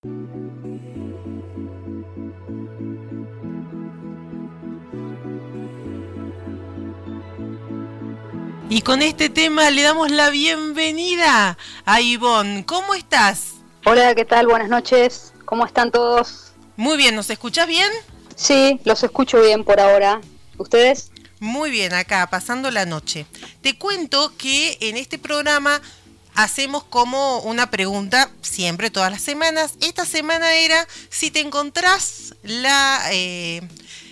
Y 0.00 0.10
con 8.82 9.02
este 9.02 9.28
tema 9.28 9.70
le 9.70 9.82
damos 9.82 10.12
la 10.12 10.30
bienvenida 10.30 11.58
a 11.84 12.00
Ivonne. 12.00 12.64
¿Cómo 12.64 12.94
estás? 12.94 13.54
Hola, 13.86 14.14
¿qué 14.14 14.24
tal? 14.24 14.46
Buenas 14.46 14.68
noches. 14.68 15.32
¿Cómo 15.44 15.66
están 15.66 15.90
todos? 15.90 16.52
Muy 16.76 16.96
bien, 16.96 17.16
¿nos 17.16 17.28
escuchas 17.30 17.66
bien? 17.66 17.90
Sí, 18.36 18.78
los 18.84 19.02
escucho 19.02 19.40
bien 19.40 19.64
por 19.64 19.80
ahora. 19.80 20.20
¿Ustedes? 20.58 21.10
Muy 21.40 21.70
bien, 21.70 21.92
acá, 21.92 22.28
pasando 22.30 22.70
la 22.70 22.84
noche. 22.84 23.26
Te 23.62 23.76
cuento 23.78 24.32
que 24.36 24.78
en 24.80 24.96
este 24.96 25.18
programa 25.18 25.80
hacemos 26.38 26.84
como 26.84 27.40
una 27.40 27.68
pregunta 27.68 28.30
siempre, 28.42 28.90
todas 28.90 29.10
las 29.10 29.22
semanas. 29.22 29.74
Esta 29.80 30.06
semana 30.06 30.54
era, 30.54 30.86
si 31.10 31.32
te 31.32 31.40
encontrás 31.40 32.36
la 32.44 33.00
eh, 33.10 33.60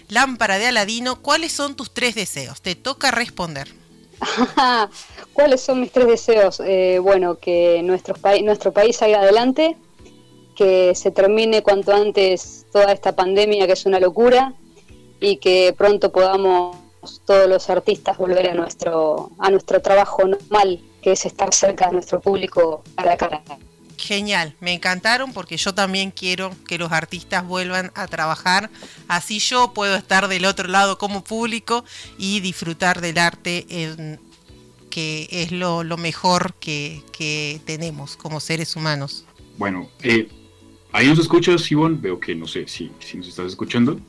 lámpara 0.09 0.59
de 0.59 0.67
Aladino, 0.67 1.23
¿cuáles 1.23 1.53
son 1.53 1.77
tus 1.77 1.95
tres 1.95 2.17
deseos? 2.17 2.61
Te 2.61 2.75
toca 2.75 3.13
responder. 3.13 3.69
¿Cuáles 5.35 5.61
son 5.61 5.81
mis 5.81 5.93
tres 5.93 6.09
deseos? 6.09 6.61
Eh, 6.67 6.99
bueno, 7.01 7.39
que 7.39 7.81
nuestro, 7.85 8.17
país 8.17 8.43
nuestro 8.43 8.73
país 8.73 8.97
salga 8.97 9.21
adelante, 9.21 9.77
que 10.57 10.97
se 10.97 11.13
termine 11.13 11.63
cuanto 11.63 11.95
antes 11.95 12.67
toda 12.73 12.91
esta 12.91 13.15
pandemia 13.15 13.69
que 13.69 13.75
es 13.75 13.87
una 13.87 14.01
locura 14.01 14.53
y 15.21 15.37
que 15.37 15.73
pronto 15.79 16.11
podamos 16.11 16.77
todos 17.25 17.49
los 17.49 17.71
artistas 17.71 18.19
volver 18.19 18.51
a 18.51 18.55
nuestro, 18.55 19.31
a 19.39 19.49
nuestro 19.51 19.81
trabajo 19.81 20.27
normal, 20.27 20.81
que 21.07 21.13
es 21.13 21.25
estar 21.25 21.55
cerca 21.55 21.87
de 21.87 21.93
nuestro 21.93 22.21
público 22.21 22.83
a 22.97 23.05
la 23.05 23.17
cara. 23.17 23.41
Genial, 23.97 24.57
me 24.59 24.73
encantaron 24.73 25.33
porque 25.33 25.57
yo 25.57 25.73
también 25.73 26.11
quiero 26.11 26.51
que 26.67 26.79
los 26.79 26.91
artistas 26.91 27.47
vuelvan 27.47 27.93
a 27.95 28.09
trabajar, 28.09 28.71
así 29.07 29.39
yo 29.39 29.73
puedo 29.73 29.95
estar 29.95 30.27
del 30.27 30.45
otro 30.47 30.67
lado 30.67 30.99
como 30.99 31.23
público 31.23 31.85
y 32.19 32.41
disfrutar 32.41 33.01
del 33.01 33.19
arte 33.19 33.67
que 34.91 35.29
es 35.31 35.53
lo, 35.53 35.85
mejor 35.97 36.55
que, 36.55 37.61
tenemos 37.65 38.17
como 38.17 38.41
seres 38.41 38.75
humanos. 38.75 39.25
Bueno, 39.59 39.89
eh, 40.03 40.29
ahí 40.91 41.07
nos 41.07 41.21
escuchas, 41.21 41.71
Ivonne, 41.71 41.99
veo 42.01 42.19
que 42.19 42.35
no 42.35 42.49
sé 42.49 42.67
si, 42.67 42.91
si 42.99 43.17
nos 43.17 43.29
estás 43.29 43.47
escuchando. 43.47 44.01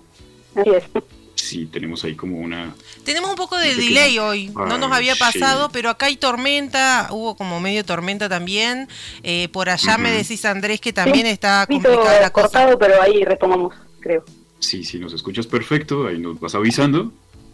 Así 0.56 0.72
es 0.72 1.17
sí 1.48 1.66
tenemos 1.66 2.04
ahí 2.04 2.16
como 2.16 2.38
una... 2.40 2.76
Tenemos 3.04 3.30
un 3.30 3.36
poco 3.36 3.58
de 3.58 3.76
delay 3.76 4.20
hoy, 4.20 4.50
no 4.50 4.78
nos 4.78 4.92
había 4.92 5.16
pasado, 5.16 5.70
pero 5.72 5.90
acá 5.90 6.08
hay 6.08 6.18
tormenta, 6.18 7.08
hubo 7.12 7.36
como 7.36 7.60
medio 7.60 7.86
tormenta 7.86 8.28
también. 8.30 8.88
Eh, 9.24 9.48
por 9.50 9.70
allá 9.70 9.98
me 9.98 10.12
decís, 10.12 10.44
Andrés, 10.46 10.82
que 10.82 10.94
también 10.94 11.26
está 11.26 11.66
complicada 11.66 12.22
la 12.22 12.30
cortado, 12.32 12.78
pero 12.78 13.02
ahí 13.02 13.24
retomamos, 13.24 13.74
creo. 14.00 14.24
Sí, 14.60 14.84
sí, 14.84 15.00
nos 15.00 15.14
escuchas 15.14 15.48
perfecto, 15.48 16.08
ahí 16.08 16.18
nos 16.18 16.40
vas 16.40 16.56
avisando 16.56 17.12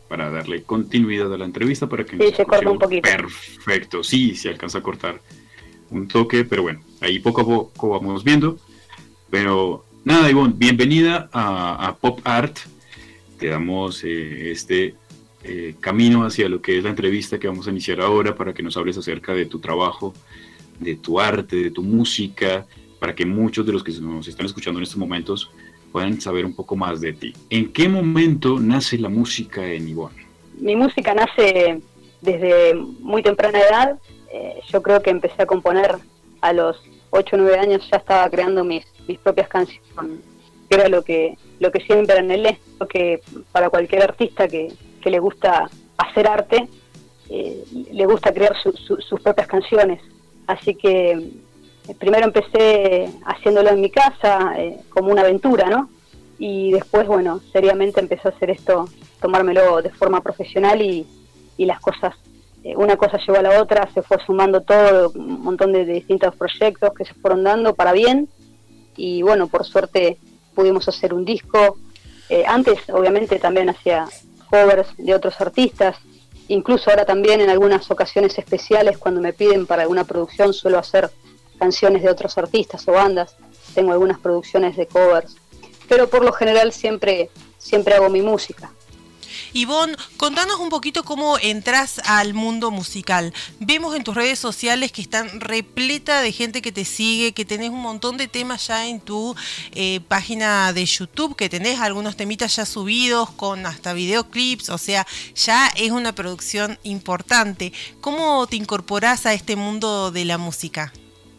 para 0.08 0.30
darle 0.30 0.64
continuidad 0.64 1.34
a 1.34 1.38
la 1.38 1.46
entrevista 1.46 1.88
para 1.88 2.06
que 2.06 2.18
sí, 2.18 2.36
se 2.36 2.46
corta 2.46 2.70
un 2.70 2.80
poquito. 2.80 3.10
Perfecto, 3.10 4.04
sí, 4.04 4.36
se 4.36 4.50
alcanza 4.50 4.80
a 4.80 4.82
cortar 4.82 5.22
un 5.90 6.08
toque, 6.08 6.46
pero 6.46 6.64
bueno, 6.64 6.82
ahí 7.02 7.20
poco 7.20 7.42
a 7.42 7.46
poco 7.46 7.90
vamos 7.90 8.24
viendo. 8.24 8.58
Pero 9.30 9.86
nada, 10.04 10.30
Ivonne, 10.30 10.54
bienvenida 10.56 11.30
a, 11.32 11.88
a 11.88 11.96
Pop 11.96 12.20
Art, 12.24 12.60
te 13.38 13.48
damos 13.48 14.04
eh, 14.04 14.52
este 14.52 14.96
eh, 15.44 15.76
camino 15.80 16.26
hacia 16.26 16.48
lo 16.48 16.62
que 16.62 16.78
es 16.78 16.84
la 16.84 16.90
entrevista 16.90 17.38
que 17.38 17.48
vamos 17.48 17.68
a 17.68 17.72
iniciar 17.72 18.00
ahora 18.02 18.36
para 18.36 18.54
que 18.54 18.64
nos 18.64 18.78
hables 18.78 18.98
acerca 18.98 19.34
de 19.34 19.46
tu 19.46 19.60
trabajo, 19.60 20.14
de 20.80 20.96
tu 20.96 21.20
arte, 21.20 21.58
de 21.58 21.72
tu 21.72 21.84
música, 21.84 22.66
para 23.00 23.14
que 23.14 23.26
muchos 23.26 23.66
de 23.66 23.74
los 23.74 23.84
que 23.84 23.92
nos 24.00 24.28
están 24.28 24.46
escuchando 24.46 24.80
en 24.80 24.84
estos 24.84 24.98
momentos 24.98 25.52
puedan 25.92 26.22
saber 26.22 26.46
un 26.46 26.56
poco 26.56 26.76
más 26.76 27.02
de 27.02 27.14
ti. 27.14 27.34
¿En 27.50 27.74
qué 27.74 27.90
momento 27.90 28.60
nace 28.60 28.98
la 28.98 29.10
música 29.10 29.66
en 29.66 29.90
Ivonne? 29.90 30.26
Mi 30.58 30.76
música 30.76 31.14
nace 31.14 31.82
desde 32.22 32.74
muy 32.74 33.22
temprana 33.22 33.60
edad. 33.60 34.00
Eh, 34.32 34.60
yo 34.72 34.82
creo 34.82 35.02
que 35.02 35.10
empecé 35.10 35.44
a 35.44 35.46
componer 35.46 35.98
a 36.42 36.54
los 36.54 36.78
8 37.12 37.36
o 37.36 37.40
9 37.40 37.60
años, 37.60 37.88
ya 37.92 37.98
estaba 37.98 38.30
creando 38.30 38.64
mis, 38.64 38.86
mis 39.08 39.20
propias 39.20 39.48
canciones, 39.48 39.84
que 40.74 40.82
era 40.82 40.90
lo 40.90 41.04
que 41.04 41.38
lo 41.60 41.72
que 41.72 41.80
siempre 41.82 42.20
lo 42.80 42.88
que 42.88 43.22
para 43.52 43.70
cualquier 43.70 44.04
artista 44.04 44.48
que, 44.48 44.74
le 45.06 45.20
gusta 45.20 45.70
hacer 45.98 46.28
arte, 46.28 46.68
eh, 47.30 47.64
le 47.92 48.06
gusta 48.06 48.34
crear 48.34 48.56
sus 48.62 49.22
propias 49.22 49.48
canciones. 49.48 50.02
Así 50.48 50.76
que 50.76 51.12
eh, 51.12 51.96
primero 52.00 52.26
empecé 52.26 53.10
haciéndolo 53.26 53.70
en 53.70 53.82
mi 53.82 53.90
casa, 53.90 54.54
eh, 54.58 54.80
como 54.90 55.12
una 55.12 55.22
aventura, 55.22 55.70
¿no? 55.70 55.90
Y 56.40 56.72
después, 56.72 57.06
bueno, 57.06 57.42
seriamente 57.52 58.00
empecé 58.00 58.30
a 58.30 58.32
hacer 58.32 58.50
esto, 58.50 58.90
tomármelo 59.22 59.82
de 59.82 59.90
forma 59.90 60.22
profesional 60.22 60.82
y, 60.82 61.06
las 61.58 61.80
cosas, 61.80 62.16
una 62.76 62.98
cosa 62.98 63.18
llevó 63.18 63.40
a 63.40 63.42
la 63.42 63.62
otra, 63.62 63.90
se 63.94 64.02
fue 64.02 64.18
sumando 64.26 64.62
todo, 64.62 65.12
un 65.16 65.44
montón 65.44 65.72
de 65.72 65.86
distintos 65.86 66.36
proyectos 66.36 66.94
que 66.94 67.06
se 67.06 67.14
fueron 67.14 67.44
dando 67.44 67.74
para 67.74 67.94
bien. 67.94 68.28
Y 68.98 69.22
bueno, 69.22 69.48
por 69.48 69.64
suerte 69.66 70.18
pudimos 70.54 70.88
hacer 70.88 71.14
un 71.14 71.26
disco. 71.26 71.78
Eh, 72.30 72.44
antes, 72.48 72.80
obviamente, 72.90 73.40
también 73.40 73.70
hacía 73.70 74.08
covers 74.50 74.88
de 74.98 75.14
otros 75.14 75.40
artistas. 75.42 75.98
Incluso 76.48 76.90
ahora 76.90 77.06
también 77.06 77.42
en 77.42 77.50
algunas 77.50 77.90
ocasiones 77.90 78.38
especiales, 78.38 78.98
cuando 78.98 79.22
me 79.22 79.34
piden 79.34 79.66
para 79.66 79.84
alguna 79.84 80.04
producción, 80.04 80.54
suelo 80.54 80.78
hacer 80.78 81.10
canciones 81.58 82.04
de 82.04 82.10
otros 82.10 82.38
artistas 82.38 82.88
o 82.88 82.92
bandas. 82.92 83.36
Tengo 83.74 83.92
algunas 83.92 84.20
producciones 84.20 84.76
de 84.76 84.88
covers. 84.88 85.36
Pero 85.88 86.10
por 86.10 86.24
lo 86.24 86.32
general 86.32 86.72
siempre, 86.72 87.30
siempre 87.58 87.96
hago 87.96 88.10
mi 88.10 88.22
música. 88.22 88.72
Ivonne, 89.54 89.96
contanos 90.18 90.60
un 90.60 90.70
poquito 90.70 91.04
cómo 91.04 91.38
entras 91.40 92.02
al 92.06 92.34
mundo 92.34 92.72
musical. 92.72 93.34
Vemos 93.60 93.96
en 93.96 94.04
tus 94.04 94.16
redes 94.16 94.40
sociales 94.40 94.92
que 94.92 95.04
están 95.04 95.40
repleta 95.40 96.22
de 96.22 96.32
gente 96.32 96.64
que 96.64 96.72
te 96.72 96.86
sigue, 96.86 97.34
que 97.34 97.46
tenés 97.46 97.70
un 97.70 97.82
montón 97.82 98.18
de 98.18 98.28
temas 98.28 98.66
ya 98.68 98.88
en 98.88 99.00
tu 99.00 99.36
eh, 99.74 100.00
página 100.08 100.74
de 100.74 100.84
YouTube, 100.86 101.36
que 101.36 101.50
tenés 101.50 101.80
algunos 101.80 102.18
temitas 102.18 102.56
ya 102.56 102.66
subidos 102.66 103.30
con 103.30 103.68
hasta 103.68 103.94
videoclips, 103.94 104.70
o 104.70 104.80
sea, 104.80 105.06
ya 105.36 105.68
es 105.78 105.92
una 105.92 106.16
producción 106.16 106.80
importante. 106.82 107.74
¿Cómo 108.02 108.48
te 108.48 108.56
incorporás 108.56 109.28
a 109.28 109.34
este 109.34 109.56
mundo 109.56 110.10
de 110.10 110.26
la 110.26 110.40
música? 110.40 110.92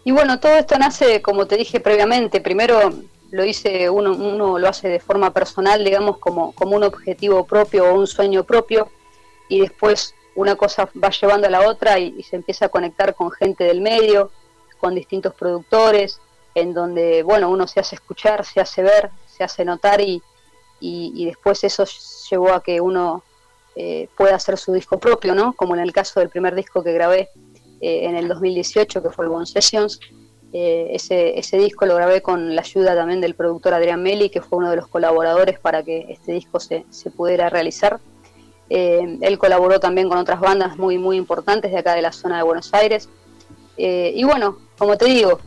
Y 0.04 0.12
bueno, 0.12 0.38
todo 0.38 0.52
esto 0.52 0.78
nace, 0.78 1.20
como 1.20 1.46
te 1.46 1.56
dije 1.56 1.81
previamente, 1.81 2.41
primero 2.41 2.92
lo 3.34 3.44
hice, 3.44 3.90
uno, 3.90 4.12
uno 4.12 4.60
lo 4.60 4.68
hace 4.68 4.88
de 4.88 5.00
forma 5.00 5.32
personal, 5.32 5.82
digamos, 5.82 6.18
como, 6.18 6.52
como 6.52 6.76
un 6.76 6.84
objetivo 6.84 7.44
propio 7.44 7.84
o 7.84 7.98
un 7.98 8.06
sueño 8.06 8.44
propio, 8.44 8.88
y 9.48 9.60
después 9.60 10.14
una 10.36 10.54
cosa 10.54 10.88
va 11.02 11.10
llevando 11.10 11.48
a 11.48 11.50
la 11.50 11.68
otra 11.68 11.98
y, 11.98 12.22
se 12.22 12.36
empieza 12.36 12.66
a 12.66 12.68
conectar 12.68 13.12
con 13.16 13.32
gente 13.32 13.64
del 13.64 13.80
medio, 13.80 14.30
con 14.78 14.94
distintos 14.94 15.34
productores, 15.34 16.20
en 16.54 16.74
donde, 16.74 17.24
bueno, 17.24 17.50
uno 17.50 17.66
se 17.66 17.80
hace 17.80 17.96
escuchar, 17.96 18.44
se 18.44 18.60
hace 18.60 18.84
ver, 18.84 19.10
se 19.26 19.42
hace 19.42 19.64
notar 19.64 20.00
y, 20.00 20.22
y, 20.78 21.24
después 21.26 21.64
eso 21.64 21.84
llevó 22.30 22.52
a 22.52 22.62
que 22.62 22.80
uno 22.80 23.24
eh, 23.74 24.08
pueda 24.16 24.36
hacer 24.36 24.58
su 24.58 24.72
disco 24.72 25.00
propio, 25.00 25.34
¿no? 25.34 25.54
Como 25.54 25.74
en 25.74 25.80
el 25.80 25.92
caso 25.92 26.20
del 26.20 26.28
primer 26.28 26.54
disco 26.54 26.84
que 26.84 26.92
grabé 26.92 27.30
eh, 27.80 28.04
en 28.04 28.14
el 28.14 28.28
2018, 28.28 29.02
que 29.02 29.10
fue 29.10 29.24
el 29.24 29.32
One 29.32 29.46
Sessions, 29.46 29.98
eh, 30.56 30.94
ese, 30.94 31.37
ese, 31.37 31.59
disco 31.59 31.84
lo 31.84 31.97
grabé 31.97 32.22
con 32.22 32.54
la 32.54 32.62
ayuda 32.62 32.94
también 32.94 33.20
del 33.20 33.34
productor 33.34 33.75
Adrián 33.75 34.00
Meli, 34.04 34.31
que 34.31 34.41
fue 34.41 34.59
uno 34.59 34.70
de 34.70 34.76
los 34.76 34.87
colaboradores 34.87 35.59
para 35.59 35.82
que 35.82 36.06
este 36.10 36.31
disco 36.31 36.60
se, 36.60 36.87
se 36.91 37.10
pudiera 37.10 37.50
realizar. 37.50 37.98
Eh, 38.70 39.19
él 39.20 39.37
colaboró 39.37 39.81
también 39.81 40.09
con 40.09 40.16
otras 40.16 40.38
bandas 40.38 40.78
muy, 40.78 40.97
muy 40.97 41.16
importantes 41.16 41.72
de 41.72 41.78
acá 41.78 41.97
de 41.97 42.03
la 42.03 42.12
zona 42.12 42.37
de 42.37 42.44
Buenos 42.44 42.72
Aires. 42.72 43.09
Eh, 43.76 44.12
y 44.14 44.22
bueno, 44.22 44.59
como 44.78 44.97
te 44.97 45.06
digo, 45.06 45.41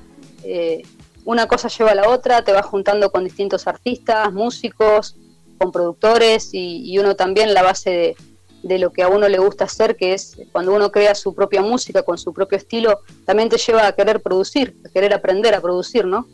una 1.23 1.47
cosa 1.47 1.69
lleva 1.69 1.91
a 1.91 1.96
la 1.96 2.09
otra, 2.09 2.44
te 2.44 2.51
vas 2.51 2.66
juntando 2.66 3.09
con 3.09 3.23
distintos 3.23 3.66
artistas, 3.66 4.34
músicos, 4.34 5.16
con 5.58 5.72
productores 5.72 6.53
y, 6.53 6.81
y 6.84 6.99
uno 6.99 7.16
también 7.16 7.53
la 7.53 7.64
base 7.64 7.90
de, 7.91 8.16
de 8.63 8.79
lo 8.79 8.91
que 8.91 9.03
a 9.03 9.07
uno 9.07 9.27
le 9.29 9.37
gusta 9.37 9.65
hacer, 9.65 9.95
que 9.95 10.13
es 10.13 10.37
cuando 10.51 10.73
uno 10.73 10.91
crea 10.91 11.15
su 11.15 11.33
propia 11.33 11.61
música 11.61 12.03
con 12.03 12.17
su 12.17 12.33
propio 12.33 12.57
estilo, 12.57 13.01
también 13.25 13.49
te 13.49 13.57
lleva 13.57 13.87
a 13.87 13.93
querer 13.93 14.21
producir, 14.21 14.75
a 14.85 14.89
querer 14.89 15.13
aprender 15.13 15.53
a 15.55 15.61
producir, 15.61 16.05
¿no? 16.05 16.27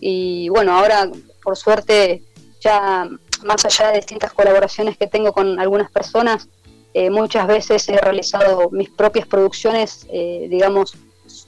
Y 0.00 0.48
bueno, 0.48 0.76
ahora 0.76 1.10
por 1.42 1.56
suerte 1.56 2.22
ya 2.60 3.08
más 3.44 3.64
allá 3.64 3.90
de 3.90 3.96
distintas 3.96 4.32
colaboraciones 4.32 4.96
que 4.96 5.06
tengo 5.06 5.32
con 5.32 5.58
algunas 5.58 5.90
personas, 5.90 6.48
eh, 6.94 7.10
muchas 7.10 7.46
veces 7.46 7.88
he 7.88 7.96
realizado 7.96 8.70
mis 8.70 8.90
propias 8.90 9.26
producciones, 9.26 10.06
eh, 10.10 10.46
digamos, 10.50 10.94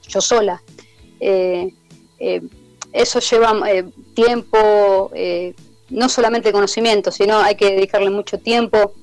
yo 0.08 0.20
sola. 0.20 0.62
Eh, 1.20 1.72
eso 2.92 3.18
lleva 3.20 3.52
tiempo, 4.14 5.10
no 5.90 6.08
solamente 6.08 6.52
conocimiento, 6.52 7.10
sino 7.10 7.38
hay 7.38 7.56
que 7.56 7.72
dedicarle 7.72 8.08
mucho 8.08 8.38
tiempo, 8.38 8.94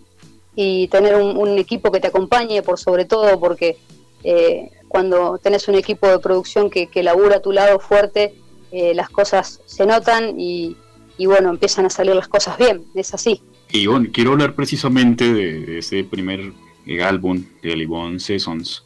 y 0.55 0.87
tener 0.89 1.15
un, 1.15 1.57
equipo 1.57 1.91
que 1.91 1.99
te 1.99 2.07
acompañe 2.07 2.61
por 2.61 2.77
sobre 2.77 3.05
todo 3.05 3.39
porque 3.39 3.77
eh, 4.23 4.69
cuando 4.91 5.37
tenés 5.37 5.67
un 5.69 5.75
equipo 5.75 6.07
de 6.07 6.19
producción 6.19 6.69
que, 6.69 6.89
labura 7.01 7.37
a 7.37 7.41
tu 7.41 7.53
lado 7.53 7.79
fuerte 7.79 8.33
eh, 8.71 8.93
las 8.93 9.09
cosas 9.09 9.61
se 9.65 9.85
notan 9.85 10.39
y, 10.39 10.75
bueno, 11.19 11.49
empiezan 11.49 11.85
a 11.85 11.89
salir 11.89 12.15
las 12.15 12.27
cosas 12.27 12.57
bien, 12.57 12.83
es 12.95 13.13
así. 13.13 13.41
Y 13.71 13.85
bueno, 13.85 14.07
quiero 14.11 14.31
hablar 14.31 14.55
precisamente 14.55 15.31
de, 15.31 15.77
ese 15.77 16.03
primer 16.03 16.51
eh, 16.85 17.03
álbum 17.03 17.43
de 17.61 17.75
Livon 17.75 18.19
Seasons, 18.19 18.83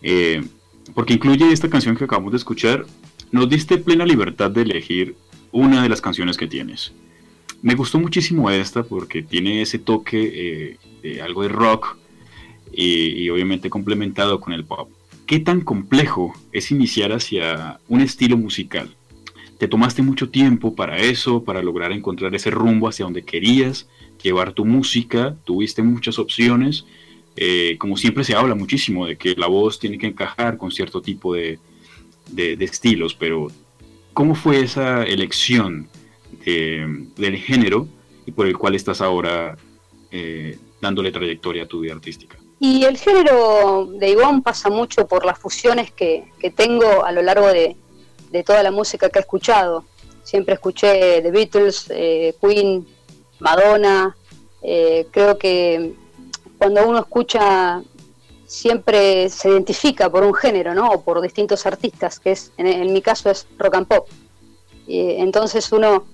eh, 0.00 0.42
porque 0.94 1.14
incluye 1.14 1.52
esta 1.52 1.68
canción 1.68 1.96
que 1.96 2.04
acabamos 2.04 2.32
de 2.32 2.38
escuchar. 2.38 2.86
Nos 3.30 3.48
diste 3.48 3.78
plena 3.78 4.04
libertad 4.04 4.50
de 4.50 4.62
elegir 4.62 5.16
una 5.50 5.82
de 5.82 5.88
las 5.88 6.00
canciones 6.00 6.36
que 6.36 6.46
tienes. 6.46 6.92
Me 7.62 7.74
gustó 7.74 7.98
muchísimo 7.98 8.50
esta 8.50 8.82
porque 8.82 9.22
tiene 9.22 9.62
ese 9.62 9.78
toque 9.78 10.76
de 11.02 11.22
algo 11.22 11.42
de 11.42 11.48
rock 11.48 11.96
y, 12.72 13.28
obviamente 13.30 13.70
complementado 13.70 14.40
con 14.40 14.52
el 14.52 14.64
pop. 14.64 14.90
¿Qué 15.26 15.38
tan 15.38 15.60
complejo 15.60 16.34
es 16.52 16.70
iniciar 16.70 17.12
hacia 17.12 17.78
un 17.88 18.00
estilo 18.00 18.36
musical? 18.36 18.94
¿Te 19.58 19.68
tomaste 19.68 20.02
mucho 20.02 20.28
tiempo 20.28 20.74
para 20.74 20.98
eso, 20.98 21.44
para 21.44 21.62
lograr 21.62 21.92
encontrar 21.92 22.34
ese 22.34 22.50
rumbo 22.50 22.88
hacia 22.88 23.04
donde 23.04 23.22
querías 23.22 23.88
llevar 24.22 24.52
tu 24.52 24.64
música? 24.64 25.36
¿Tuviste 25.44 25.82
muchas 25.82 26.18
opciones? 26.18 26.84
Eh, 27.36 27.76
como 27.78 27.96
siempre 27.96 28.24
se 28.24 28.34
habla 28.34 28.54
muchísimo 28.54 29.06
de 29.06 29.16
que 29.16 29.34
la 29.36 29.46
voz 29.46 29.78
tiene 29.78 29.98
que 29.98 30.08
encajar 30.08 30.58
con 30.58 30.70
cierto 30.70 31.00
tipo 31.00 31.34
de, 31.34 31.58
estilos, 32.36 33.14
pero 33.14 33.48
¿cómo 34.12 34.34
fue 34.34 34.60
esa 34.60 35.04
elección 35.04 35.88
del 36.44 37.36
género 37.36 37.86
y 38.26 38.32
por 38.32 38.46
el 38.46 38.56
cual 38.56 38.74
estás 38.74 39.00
ahora 39.00 39.56
eh, 40.10 40.58
dándole 40.80 41.12
trayectoria 41.12 41.64
a 41.64 41.66
tu 41.66 41.80
vida 41.80 41.94
artística? 41.94 42.36
Y 42.60 42.84
el 42.84 42.96
género 42.96 43.88
de 43.92 44.10
Ivonne 44.10 44.42
pasa 44.42 44.70
mucho 44.70 45.06
por 45.06 45.24
las 45.24 45.38
fusiones 45.38 45.90
que, 45.90 46.24
tengo 46.54 47.04
a 47.04 47.10
lo 47.10 47.22
largo 47.22 47.48
de, 47.48 47.76
toda 48.44 48.62
la 48.62 48.70
música 48.70 49.08
que 49.08 49.18
he 49.18 49.22
escuchado. 49.22 49.84
Siempre 50.22 50.54
escuché 50.54 51.20
The 51.22 51.30
Beatles, 51.30 51.86
eh, 51.90 52.34
Queen, 52.40 52.86
Madonna. 53.40 54.16
Eh, 54.62 55.06
creo 55.10 55.36
que 55.36 55.94
cuando 56.56 56.86
uno 56.86 57.00
escucha 57.00 57.82
siempre 58.46 59.28
se 59.28 59.48
identifica 59.48 60.08
por 60.08 60.22
un 60.22 60.34
género, 60.34 60.74
¿no? 60.74 60.90
O 60.90 61.02
por 61.02 61.20
distintos 61.20 61.66
artistas, 61.66 62.20
que 62.20 62.32
es 62.32 62.52
en, 62.58 62.92
mi 62.92 63.02
caso 63.02 63.30
es 63.30 63.46
rock 63.58 63.74
and 63.74 63.88
pop. 63.88 64.08
entonces 64.86 65.72
uno 65.72 66.04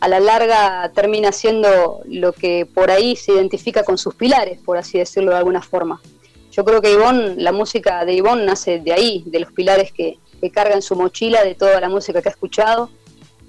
a 0.00 0.08
la 0.08 0.20
larga 0.20 0.90
termina 0.94 1.32
siendo 1.32 2.00
lo 2.06 2.32
que 2.32 2.66
por 2.66 2.90
ahí 2.90 3.16
se 3.16 3.32
identifica 3.32 3.82
con 3.82 3.98
sus 3.98 4.14
pilares, 4.14 4.58
por 4.64 4.76
así 4.76 4.98
decirlo 4.98 5.32
de 5.32 5.38
alguna 5.38 5.62
forma. 5.62 6.00
Yo 6.52 6.64
creo 6.64 6.80
que 6.80 6.92
Ivonne, 6.92 7.36
la 7.36 7.52
música 7.52 8.04
de 8.04 8.14
Ivonne 8.14 8.44
nace 8.44 8.80
de 8.80 8.92
ahí, 8.92 9.22
de 9.26 9.40
los 9.40 9.52
pilares 9.52 9.92
que, 9.92 10.18
carga 10.52 10.74
en 10.74 10.82
su 10.82 10.94
mochila 10.94 11.42
de 11.42 11.56
toda 11.56 11.80
la 11.80 11.88
música 11.88 12.22
que 12.22 12.28
ha 12.28 12.32
escuchado 12.32 12.90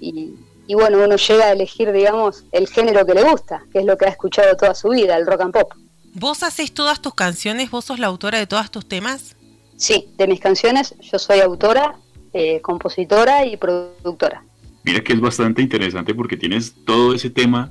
y, 0.00 0.34
bueno, 0.74 0.98
uno 1.04 1.16
llega 1.16 1.46
a 1.46 1.52
elegir, 1.52 1.92
digamos, 1.92 2.44
el 2.50 2.68
género 2.68 3.06
que 3.06 3.14
le 3.14 3.22
gusta, 3.22 3.64
que 3.72 3.78
es 3.78 3.84
lo 3.84 3.96
que 3.96 4.06
ha 4.06 4.08
escuchado 4.08 4.56
toda 4.56 4.74
su 4.74 4.88
vida, 4.88 5.16
el 5.16 5.26
rock 5.26 5.40
and 5.42 5.52
pop. 5.52 5.72
¿Vos 6.14 6.42
haces 6.42 6.72
todas 6.72 7.00
tus 7.00 7.14
canciones? 7.14 7.70
¿Vos 7.70 7.84
sos 7.84 8.00
la 8.00 8.08
autora 8.08 8.38
de 8.38 8.46
todos 8.46 8.70
tus 8.70 8.88
temas? 8.88 9.36
Sí, 9.76 10.12
de 10.16 10.26
mis 10.26 10.40
canciones 10.40 10.94
yo 11.00 11.18
soy 11.18 11.40
autora, 11.40 11.96
eh, 12.32 12.60
compositora 12.60 13.46
y 13.46 13.56
productora. 13.56 14.44
Mira 14.82 15.02
que 15.02 15.12
es 15.12 15.20
bastante 15.20 15.62
interesante 15.62 16.14
porque 16.14 16.36
tienes 16.36 16.74
todo 16.84 17.14
ese 17.14 17.30
tema 17.30 17.70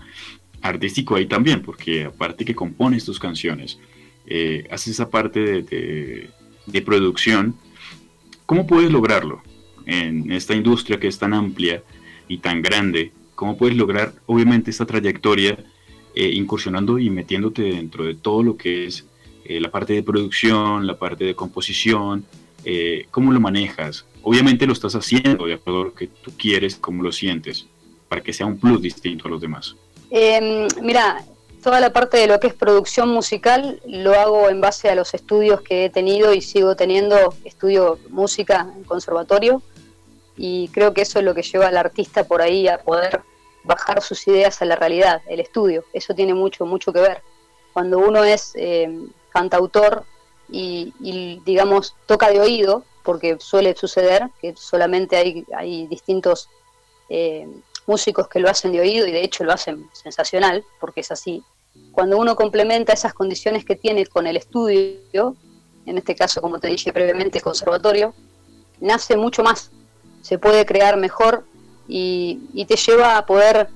artístico 0.61 1.15
ahí 1.15 1.25
también, 1.25 1.61
porque 1.61 2.05
aparte 2.05 2.45
que 2.45 2.55
compones 2.55 3.05
tus 3.05 3.19
canciones, 3.19 3.79
eh, 4.25 4.67
haces 4.69 4.93
esa 4.93 5.09
parte 5.09 5.63
de, 5.63 6.81
producción, 6.85 7.55
¿cómo 8.45 8.67
puedes 8.67 8.91
lograrlo 8.91 9.41
en 9.85 10.31
esta 10.31 10.55
industria 10.55 10.99
que 10.99 11.07
es 11.07 11.17
tan 11.17 11.33
amplia 11.33 11.83
y 12.27 12.37
tan 12.37 12.61
grande? 12.61 13.11
¿Cómo 13.35 13.57
puedes 13.57 13.75
lograr, 13.75 14.13
obviamente, 14.27 14.69
esta 14.69 14.85
trayectoria 14.85 15.57
eh, 16.15 16.29
incursionando 16.33 16.99
y 16.99 17.09
metiéndote 17.09 17.63
dentro 17.63 18.05
de 18.05 18.15
todo 18.15 18.43
lo 18.43 18.57
que 18.57 18.85
es 18.85 19.07
eh, 19.45 19.59
la 19.59 19.71
parte 19.71 19.93
de 19.93 20.03
producción, 20.03 20.85
la 20.85 20.99
parte 20.99 21.23
de 21.23 21.35
composición? 21.35 22.25
¿Cómo 23.11 23.31
lo 23.31 23.39
manejas? 23.39 24.05
Obviamente 24.23 24.65
lo 24.65 24.73
estás 24.73 24.95
haciendo 24.95 25.45
de 25.45 25.53
acuerdo 25.53 25.81
a 25.81 25.85
lo 25.85 25.93
que 25.93 26.07
tú 26.07 26.31
quieres, 26.37 26.75
cómo 26.75 27.03
lo 27.03 27.11
sientes, 27.11 27.67
para 28.07 28.21
que 28.21 28.33
sea 28.33 28.45
un 28.45 28.59
plus 28.59 28.81
distinto 28.81 29.27
a 29.27 29.31
los 29.31 29.41
demás. 29.41 29.75
Em, 30.09 30.67
mira, 30.81 31.23
toda 31.63 31.79
la 31.79 31.93
parte 31.93 32.17
de 32.17 32.27
lo 32.27 32.39
que 32.39 32.47
es 32.47 32.53
producción 32.53 33.09
musical 33.09 33.81
lo 33.85 34.13
hago 34.13 34.49
en 34.49 34.61
base 34.61 34.89
a 34.89 34.95
los 34.95 35.13
estudios 35.13 35.61
que 35.61 35.85
he 35.85 35.89
tenido 35.89 36.33
y 36.33 36.41
sigo 36.41 36.75
teniendo. 36.75 37.33
Estudio 37.45 37.99
música 38.09 38.71
en 38.75 38.83
conservatorio 38.83 39.61
y 40.35 40.69
creo 40.69 40.93
que 40.93 41.01
eso 41.01 41.19
es 41.19 41.25
lo 41.25 41.35
que 41.35 41.43
lleva 41.43 41.67
al 41.67 41.77
artista 41.77 42.23
por 42.23 42.41
ahí 42.41 42.67
a 42.67 42.77
poder 42.79 43.21
bajar 43.63 44.01
sus 44.01 44.27
ideas 44.27 44.61
a 44.61 44.65
la 44.65 44.75
realidad, 44.75 45.21
el 45.27 45.39
estudio. 45.39 45.83
Eso 45.93 46.13
tiene 46.13 46.33
mucho, 46.33 46.65
mucho 46.65 46.91
que 46.93 47.01
ver. 47.01 47.21
Cuando 47.73 47.99
uno 47.99 48.23
es 48.23 48.53
em, 48.55 49.09
cantautor 49.31 50.05
y, 50.51 51.41
digamos, 51.45 51.95
toca 52.05 52.29
de 52.29 52.39
oído, 52.39 52.83
porque 53.03 53.37
suele 53.39 53.75
suceder 53.75 54.29
que 54.41 54.55
solamente 54.55 55.15
hay, 55.15 55.45
hay 55.55 55.87
distintos 55.87 56.49
eh, 57.09 57.47
músicos 57.87 58.27
que 58.27 58.39
lo 58.39 58.49
hacen 58.49 58.71
de 58.71 58.81
oído 58.81 59.07
y 59.07 59.11
de 59.11 59.23
hecho 59.23 59.43
lo 59.43 59.51
hacen 59.51 59.89
sensacional, 59.93 60.63
porque 60.79 61.01
es 61.01 61.11
así. 61.11 61.43
Cuando 61.91 62.17
uno 62.17 62.35
complementa 62.35 62.93
esas 62.93 63.13
condiciones 63.13 63.65
que 63.65 63.75
tiene 63.75 64.05
con 64.05 64.27
el 64.27 64.37
estudio, 64.37 65.35
en 65.85 65.97
este 65.97 66.15
caso, 66.15 66.41
como 66.41 66.59
te 66.59 66.67
dije 66.67 66.93
previamente, 66.93 67.41
conservatorio, 67.41 68.13
nace 68.79 69.17
mucho 69.17 69.43
más, 69.43 69.71
se 70.21 70.37
puede 70.37 70.65
crear 70.65 70.97
mejor 70.97 71.45
y, 71.87 72.65
te 72.67 72.75
lleva 72.75 73.17
a 73.17 73.25
poder 73.25 73.69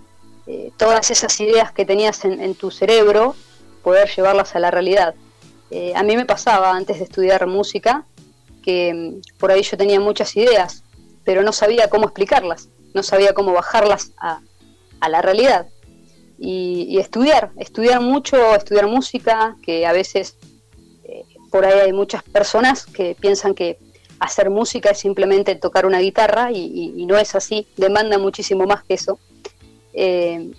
eh, 0.46 0.72
todas 0.78 1.10
esas 1.10 1.40
ideas 1.40 1.72
que 1.72 1.86
tenías 1.86 2.24
en, 2.26 2.54
tu 2.56 2.70
cerebro, 2.70 3.36
poder 3.82 4.10
llevarlas 4.16 4.56
a 4.56 4.60
la 4.60 4.70
realidad. 4.70 5.16
Eh, 5.76 5.92
a 5.96 6.04
mí 6.04 6.16
me 6.16 6.26
pasaba 6.26 6.76
antes 6.76 7.00
de 7.00 7.06
estudiar 7.06 7.48
música, 7.48 8.06
que 8.62 8.94
mm, 8.94 9.40
por 9.40 9.50
ahí 9.50 9.64
yo 9.64 9.76
tenía 9.76 10.00
muchas 10.00 10.36
ideas, 10.38 10.84
pero 11.24 11.42
no 11.42 11.52
sabía 11.52 11.90
cómo 11.90 12.06
explicarlas, 12.06 12.70
no 12.94 13.02
sabía 13.02 13.34
cómo 13.34 13.54
bajarlas 13.54 14.12
a, 14.18 14.40
la 15.10 15.22
realidad. 15.24 15.66
Y, 16.38 17.00
estudiar, 17.00 17.50
estudiar 17.58 18.02
mucho, 18.02 18.56
estudiar 18.56 18.86
música, 18.86 19.56
que 19.64 19.88
a 19.88 19.94
veces 19.94 20.38
eh, 21.06 21.24
por 21.50 21.66
ahí 21.66 21.80
hay 21.80 21.92
muchas 21.92 22.22
personas 22.22 22.86
que 22.86 23.16
piensan 23.20 23.56
que 23.56 23.80
hacer 24.20 24.52
música 24.52 24.92
es 24.92 25.00
simplemente 25.00 25.56
tocar 25.56 25.88
una 25.88 26.00
guitarra 26.02 26.52
y, 26.52 27.04
no 27.08 27.18
es 27.18 27.34
así, 27.34 27.66
demanda 27.78 28.20
muchísimo 28.20 28.68
más 28.68 28.84
que 28.84 28.94
eso. 28.94 29.18
Eh, 29.92 30.52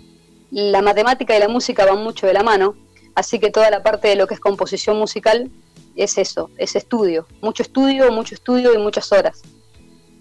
la 0.51 0.81
matemática 0.81 1.37
y 1.37 1.39
la 1.39 1.47
música 1.47 1.85
van 1.85 2.03
mucho 2.03 2.27
de 2.27 2.33
la 2.33 2.43
mano, 2.43 2.75
así 3.15 3.39
que 3.39 3.49
toda 3.49 3.69
la 3.71 3.81
parte 3.81 4.07
de 4.09 4.15
lo 4.15 4.27
que 4.27 4.35
es 4.35 4.39
composición 4.39 4.97
musical 4.97 5.49
es 5.95 6.17
eso, 6.17 6.49
es 6.57 6.75
estudio, 6.75 7.25
mucho 7.41 7.63
estudio, 7.63 8.11
mucho 8.11 8.35
estudio 8.35 8.73
y 8.73 8.77
muchas 8.77 9.11
horas. 9.11 9.41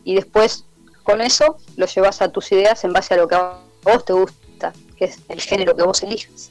Y 0.04 0.14
después 0.14 0.64
con 1.02 1.20
eso 1.20 1.58
lo 1.76 1.86
llevas 1.86 2.22
a 2.22 2.30
tus 2.30 2.50
ideas 2.52 2.82
en 2.84 2.92
base 2.92 3.14
a 3.14 3.16
lo 3.18 3.28
que 3.28 3.34
a 3.34 3.58
vos 3.82 4.04
te 4.04 4.12
gusta, 4.12 4.72
que 4.96 5.06
es 5.06 5.18
el 5.28 5.40
género 5.40 5.76
que 5.76 5.82
vos 5.82 6.02
elijas. 6.02 6.50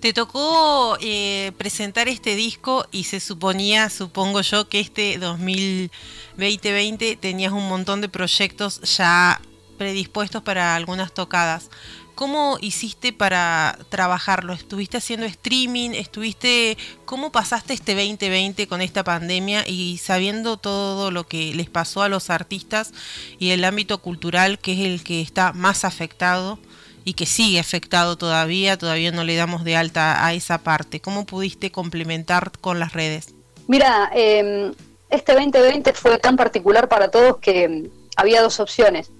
Te 0.00 0.12
tocó 0.12 0.98
eh, 1.00 1.52
presentar 1.56 2.08
este 2.08 2.36
disco 2.36 2.86
y 2.92 3.04
se 3.04 3.20
suponía, 3.20 3.88
supongo 3.88 4.42
yo, 4.42 4.68
que 4.68 4.80
este 4.80 5.16
2020 5.18 7.16
tenías 7.16 7.52
un 7.52 7.66
montón 7.68 8.02
de 8.02 8.10
proyectos 8.10 8.82
ya 8.82 9.40
predispuestos 9.78 10.42
para 10.42 10.76
algunas 10.76 11.12
tocadas. 11.12 11.70
¿Cómo 12.14 12.58
hiciste 12.60 13.12
para 13.12 13.76
trabajarlo? 13.88 14.52
¿Estuviste 14.52 14.98
haciendo 14.98 15.26
streaming? 15.26 15.90
¿Estuviste 15.90 16.78
cómo 17.04 17.32
pasaste 17.32 17.74
este 17.74 17.94
2020 17.94 18.68
con 18.68 18.80
esta 18.80 19.02
pandemia 19.02 19.64
y 19.66 19.98
sabiendo 19.98 20.56
todo 20.56 21.10
lo 21.10 21.26
que 21.26 21.52
les 21.54 21.68
pasó 21.68 22.02
a 22.02 22.08
los 22.08 22.30
artistas 22.30 22.92
y 23.40 23.50
el 23.50 23.64
ámbito 23.64 23.98
cultural 23.98 24.60
que 24.60 24.74
es 24.74 24.80
el 24.80 25.02
que 25.02 25.22
está 25.22 25.52
más 25.52 25.84
afectado 25.84 26.60
y 27.04 27.14
que 27.14 27.26
sigue 27.26 27.58
afectado 27.58 28.16
todavía, 28.16 28.78
todavía 28.78 29.10
no 29.10 29.24
le 29.24 29.34
damos 29.34 29.64
de 29.64 29.76
alta 29.76 30.24
a 30.24 30.34
esa 30.34 30.58
parte. 30.58 31.00
¿Cómo 31.00 31.26
pudiste 31.26 31.72
complementar 31.72 32.52
con 32.60 32.78
las 32.78 32.92
redes? 32.92 33.34
Mira, 33.66 34.08
em, 34.14 34.72
este 35.10 35.34
2020 35.34 35.92
fue 35.94 36.18
tan 36.18 36.36
particular 36.36 36.88
para 36.88 37.10
todos 37.10 37.38
que 37.38 37.90
había 38.14 38.40
dos 38.40 38.60
opciones. 38.60 39.10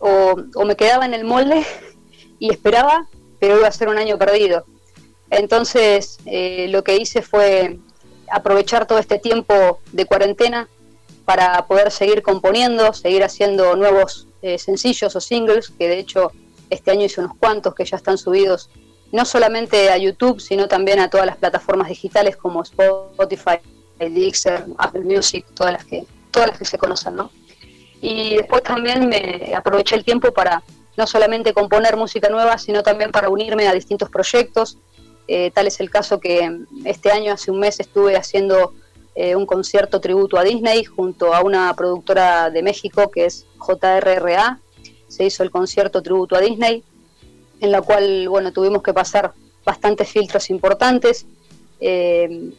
O 0.00 0.64
me 0.66 0.76
quedaba 0.76 1.06
en 1.06 1.14
el 1.14 1.24
molde 1.24 1.64
y 2.42 2.50
esperaba, 2.50 3.06
pero 3.38 3.56
iba 3.56 3.68
a 3.68 3.72
ser 3.72 3.88
un 3.88 3.98
año 3.98 4.18
perdido. 4.18 4.66
Entonces 5.30 6.18
eh, 6.26 6.66
lo 6.70 6.82
que 6.82 6.96
hice 6.96 7.22
fue 7.22 7.78
aprovechar 8.28 8.84
todo 8.84 8.98
este 8.98 9.20
tiempo 9.20 9.78
de 9.92 10.06
cuarentena 10.06 10.68
para 11.24 11.64
poder 11.68 11.92
seguir 11.92 12.20
componiendo, 12.20 12.92
seguir 12.94 13.22
haciendo 13.22 13.76
nuevos 13.76 14.26
eh, 14.42 14.58
sencillos 14.58 15.14
o 15.14 15.20
singles, 15.20 15.72
que 15.78 15.86
de 15.86 16.00
hecho 16.00 16.32
este 16.68 16.90
año 16.90 17.04
hice 17.04 17.20
unos 17.20 17.36
cuantos 17.36 17.76
que 17.76 17.84
ya 17.84 17.96
están 17.96 18.18
subidos 18.18 18.70
no 19.12 19.24
solamente 19.24 19.90
a 19.90 19.96
YouTube, 19.96 20.40
sino 20.40 20.66
también 20.66 20.98
a 20.98 21.08
todas 21.08 21.26
las 21.26 21.36
plataformas 21.36 21.90
digitales 21.90 22.36
como 22.36 22.64
Spotify, 22.64 23.58
Elixir, 24.00 24.64
Apple 24.78 25.02
Music, 25.02 25.46
todas 25.54 25.74
las 25.74 25.84
que, 25.84 26.04
todas 26.32 26.48
las 26.48 26.58
que 26.58 26.64
se 26.64 26.76
conocen, 26.76 27.14
¿no? 27.14 27.30
y 28.02 28.36
después 28.36 28.64
también 28.64 29.08
me 29.08 29.54
aproveché 29.54 29.94
el 29.94 30.04
tiempo 30.04 30.32
para 30.32 30.60
no 30.96 31.06
solamente 31.06 31.52
componer 31.52 31.96
música 31.96 32.28
nueva, 32.28 32.58
sino 32.58 32.82
también 32.82 33.10
para 33.10 33.28
unirme 33.28 33.66
a 33.66 33.72
distintos 33.72 34.10
proyectos. 34.10 34.78
Eh, 35.28 35.50
tal 35.52 35.66
es 35.66 35.80
el 35.80 35.90
caso 35.90 36.20
que 36.20 36.64
este 36.84 37.10
año, 37.10 37.32
hace 37.32 37.50
un 37.50 37.60
mes, 37.60 37.80
estuve 37.80 38.16
haciendo 38.16 38.74
eh, 39.14 39.36
un 39.36 39.46
concierto 39.46 40.00
tributo 40.00 40.38
a 40.38 40.44
Disney 40.44 40.84
junto 40.84 41.34
a 41.34 41.42
una 41.42 41.74
productora 41.74 42.50
de 42.50 42.62
México 42.62 43.10
que 43.10 43.26
es 43.26 43.46
JRRA. 43.58 44.58
Se 45.08 45.24
hizo 45.24 45.42
el 45.42 45.50
concierto 45.50 46.02
tributo 46.02 46.36
a 46.36 46.40
Disney, 46.40 46.82
en 47.60 47.70
la 47.70 47.82
cual 47.82 48.28
bueno, 48.28 48.52
tuvimos 48.52 48.82
que 48.82 48.92
pasar 48.92 49.32
bastantes 49.64 50.08
filtros 50.08 50.50
importantes. 50.50 51.26
Eh, 51.80 52.50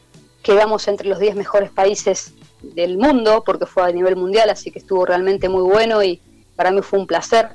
quedamos 0.42 0.88
entre 0.88 1.08
los 1.08 1.20
10 1.20 1.36
mejores 1.36 1.72
países 1.72 2.34
del 2.62 2.98
mundo, 2.98 3.44
porque 3.46 3.66
fue 3.66 3.84
a 3.84 3.92
nivel 3.92 4.16
mundial, 4.16 4.50
así 4.50 4.72
que 4.72 4.80
estuvo 4.80 5.06
realmente 5.06 5.50
muy 5.50 5.64
bueno 5.64 6.04
y 6.04 6.22
para 6.56 6.72
mí 6.72 6.82
fue 6.82 7.00
un 7.00 7.08
placer 7.08 7.50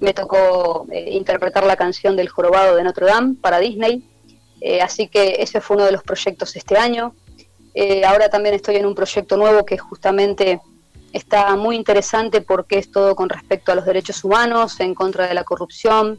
me 0.00 0.12
tocó 0.12 0.86
eh, 0.90 1.10
interpretar 1.12 1.64
la 1.64 1.76
canción 1.76 2.16
del 2.16 2.28
jorobado 2.28 2.76
de 2.76 2.84
Notre 2.84 3.06
Dame 3.06 3.34
para 3.40 3.58
Disney, 3.58 4.02
eh, 4.60 4.80
así 4.80 5.08
que 5.08 5.36
ese 5.38 5.60
fue 5.60 5.76
uno 5.76 5.86
de 5.86 5.92
los 5.92 6.02
proyectos 6.02 6.56
este 6.56 6.76
año. 6.76 7.14
Eh, 7.74 8.04
ahora 8.04 8.28
también 8.28 8.54
estoy 8.54 8.76
en 8.76 8.86
un 8.86 8.94
proyecto 8.94 9.36
nuevo 9.36 9.64
que 9.64 9.78
justamente 9.78 10.60
está 11.12 11.54
muy 11.56 11.76
interesante 11.76 12.40
porque 12.40 12.78
es 12.78 12.90
todo 12.90 13.14
con 13.14 13.28
respecto 13.28 13.72
a 13.72 13.74
los 13.74 13.84
derechos 13.84 14.24
humanos, 14.24 14.80
en 14.80 14.94
contra 14.94 15.26
de 15.26 15.34
la 15.34 15.44
corrupción. 15.44 16.18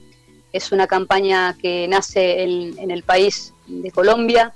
Es 0.53 0.71
una 0.71 0.87
campaña 0.87 1.55
que 1.59 1.87
nace 1.87 2.43
en 2.43 2.89
el 2.89 3.03
país 3.03 3.53
de 3.67 3.91
Colombia, 3.91 4.53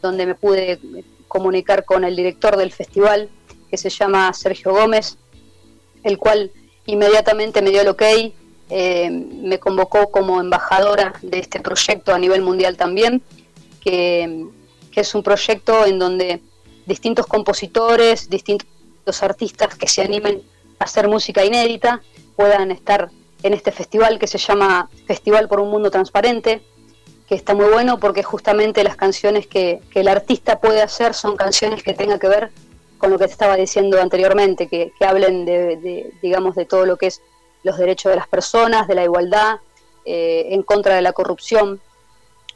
donde 0.00 0.26
me 0.26 0.34
pude 0.34 0.78
comunicar 1.26 1.84
con 1.84 2.04
el 2.04 2.14
director 2.14 2.56
del 2.56 2.72
festival, 2.72 3.28
que 3.70 3.76
se 3.76 3.90
llama 3.90 4.32
Sergio 4.34 4.72
Gómez, 4.72 5.18
el 6.04 6.18
cual 6.18 6.52
inmediatamente 6.86 7.62
me 7.62 7.70
dio 7.70 7.80
el 7.80 7.88
ok 7.88 8.02
eh, 8.74 9.10
me 9.10 9.58
convocó 9.58 10.10
como 10.10 10.40
embajadora 10.40 11.12
de 11.20 11.40
este 11.40 11.60
proyecto 11.60 12.14
a 12.14 12.18
nivel 12.18 12.40
mundial 12.40 12.78
también, 12.78 13.20
que, 13.82 14.46
es 14.94 15.14
un 15.14 15.22
proyecto 15.22 15.84
en 15.84 15.98
donde 15.98 16.40
distintos 16.86 17.26
compositores, 17.26 18.30
distintos 18.30 19.22
artistas 19.22 19.74
que 19.74 19.86
se 19.86 20.00
animen 20.00 20.40
a 20.78 20.84
hacer 20.84 21.06
música 21.06 21.44
inédita 21.44 22.00
puedan 22.34 22.70
estar 22.70 23.10
en 23.42 23.52
este 23.52 23.72
festival 23.72 24.18
que 24.18 24.26
se 24.26 24.38
llama 24.38 24.88
Festival 25.06 25.48
por 25.48 25.60
un 25.60 25.70
Mundo 25.70 25.90
Transparente, 25.90 26.62
que 27.28 27.34
está 27.34 27.54
muy 27.54 27.66
bueno 27.66 27.98
porque 27.98 28.22
justamente 28.22 28.84
las 28.84 28.96
canciones 28.96 29.46
que, 29.46 29.82
el 29.94 30.08
artista 30.08 30.60
puede 30.60 30.80
hacer 30.80 31.12
son 31.12 31.36
canciones 31.36 31.82
que 31.82 31.92
tengan 31.92 32.18
que 32.18 32.28
ver 32.28 32.50
con 32.96 33.10
lo 33.10 33.18
que 33.18 33.26
te 33.26 33.32
estaba 33.32 33.56
diciendo 33.56 34.00
anteriormente, 34.00 34.66
que, 34.66 34.92
hablen 35.00 35.44
de, 35.44 36.10
digamos, 36.22 36.54
de 36.54 36.64
todo 36.64 36.86
lo 36.86 36.96
que 36.96 37.08
es 37.08 37.20
los 37.62 37.78
derechos 37.78 38.10
de 38.10 38.16
las 38.16 38.28
personas, 38.28 38.88
de 38.88 38.94
la 38.94 39.04
igualdad, 39.04 39.60
eh, 40.04 40.48
en 40.50 40.62
contra 40.62 40.96
de 40.96 41.02
la 41.02 41.12
corrupción. 41.12 41.80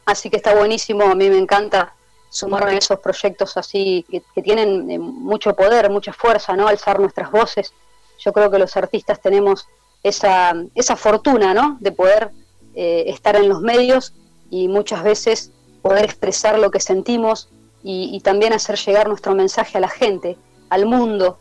Así 0.05 0.31
que 0.31 0.37
está 0.37 0.55
buenísimo, 0.55 1.05
a 1.05 1.15
mí 1.15 1.31
me 1.31 1.39
encanta 1.39 1.95
sumarme 2.29 2.73
a 2.73 2.79
esos 2.79 2.99
proyectos 2.99 3.57
así 3.57 4.05
que, 4.11 4.43
tienen 4.43 4.91
eh, 4.91 4.99
mucho 4.99 5.55
poder, 5.55 5.89
mucha 5.91 6.13
fuerza, 6.13 6.57
¿no? 6.57 6.67
Alzar 6.67 6.99
nuestras 6.99 7.31
voces. 7.31 7.73
Yo 8.19 8.33
creo 8.33 8.51
que 8.51 8.59
los 8.59 8.77
artistas 8.77 9.21
tenemos 9.21 9.69
esa, 10.03 10.55
esa 10.75 10.97
fortuna, 10.97 11.55
¿no? 11.55 11.77
De 11.81 11.93
poder 11.93 12.33
eh, 12.75 13.05
estar 13.07 13.37
en 13.37 13.49
los 13.49 13.61
medios 13.61 14.13
y 14.51 14.67
muchas 14.67 15.05
veces 15.05 15.53
poder 15.83 16.05
expresar 16.05 16.59
lo 16.59 16.73
que 16.73 16.81
sentimos 16.81 17.49
y, 17.89 18.21
también 18.25 18.53
hacer 18.53 18.77
llegar 18.77 19.07
nuestro 19.07 19.37
mensaje 19.37 19.79
a 19.79 19.81
la 19.81 19.89
gente, 19.89 20.37
al 20.71 20.87
mundo. 20.87 21.39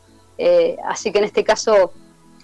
así 0.87 1.11
que 1.11 1.17
en 1.17 1.23
este 1.23 1.43
caso 1.43 1.91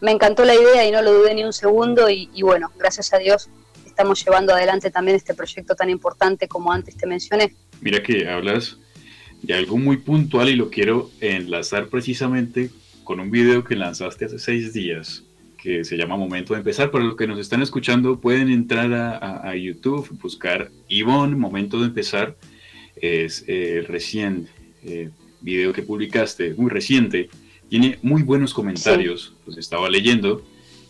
me 0.01 0.12
encantó 0.12 0.43
la 0.43 0.55
idea 0.55 0.86
y 0.86 0.91
no 0.91 1.01
lo 1.01 1.13
dudé 1.13 1.34
ni 1.36 1.43
un 1.43 1.53
segundo 1.53 2.10
y, 2.10 2.27
bueno, 2.41 2.72
gracias 2.77 3.13
a 3.13 3.20
Dios 3.20 3.50
estamos 3.86 4.24
llevando 4.25 4.53
adelante 4.53 4.89
también 4.89 5.15
este 5.15 5.34
proyecto 5.34 5.75
tan 5.75 5.89
importante 5.89 6.48
como 6.48 6.72
antes 6.72 6.98
te 6.98 7.05
mencioné. 7.05 7.53
Mira 7.81 8.01
que 8.01 8.27
hablas 8.27 8.77
de 9.43 9.53
algo 9.53 9.77
muy 9.77 9.98
puntual 9.98 10.50
y 10.50 10.55
lo 10.55 10.70
quiero 10.70 11.12
enlazar 11.20 11.88
precisamente 11.88 12.70
con 13.03 13.20
un 13.20 13.29
video 13.29 13.63
que 13.63 13.75
lanzaste 13.75 14.25
hace 14.25 14.39
seis 14.39 14.74
días 14.74 15.24
que 15.62 15.84
se 15.84 15.98
llama 15.98 16.17
Momento 16.17 16.53
de 16.53 16.60
Empezar. 16.60 16.89
Para 16.89 17.03
los 17.03 17.15
que 17.15 17.27
nos 17.27 17.38
están 17.38 17.62
escuchando 17.62 18.20
pueden 18.20 18.50
entrar 18.50 18.91
a, 18.93 19.55
YouTube, 19.55 20.10
buscar 20.20 20.72
Ivonne, 20.88 21.36
Momento 21.36 21.79
de 21.79 21.88
Empezar. 21.88 22.36
Es 22.96 23.43
el 23.48 23.86
recién 23.86 24.48
eh, 24.84 25.10
video 25.41 25.74
que 25.74 25.84
publicaste, 25.84 26.55
muy 26.55 26.72
reciente, 26.72 27.29
tiene 27.72 27.98
muy 28.01 28.22
buenos 28.22 28.54
comentarios, 28.54 29.34
los 29.46 29.58
estaba 29.58 29.90
leyendo, 29.90 30.42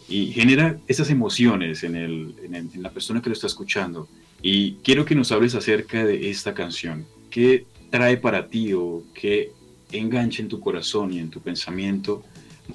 y 0.10 0.32
genera 0.32 0.80
esas 0.88 1.12
emociones 1.12 1.84
en, 1.84 1.96
el, 1.96 2.34
en, 2.42 2.82
la 2.82 2.90
persona 2.90 3.22
que 3.22 3.30
lo 3.30 3.34
está 3.34 3.46
escuchando. 3.46 4.08
Y 4.42 4.78
quiero 4.84 5.06
que 5.06 5.14
nos 5.14 5.32
hables 5.32 5.54
acerca 5.54 6.04
de 6.04 6.32
esta 6.32 6.56
canción. 6.56 7.06
¿Qué 7.30 7.68
trae 7.92 8.18
para 8.18 8.48
ti 8.48 8.74
o 8.74 9.04
qué 9.14 9.52
engancha 9.92 10.42
en 10.42 10.48
tu 10.48 10.60
corazón 10.60 11.14
y 11.14 11.20
en 11.20 11.30
tu 11.30 11.40
pensamiento 11.40 12.24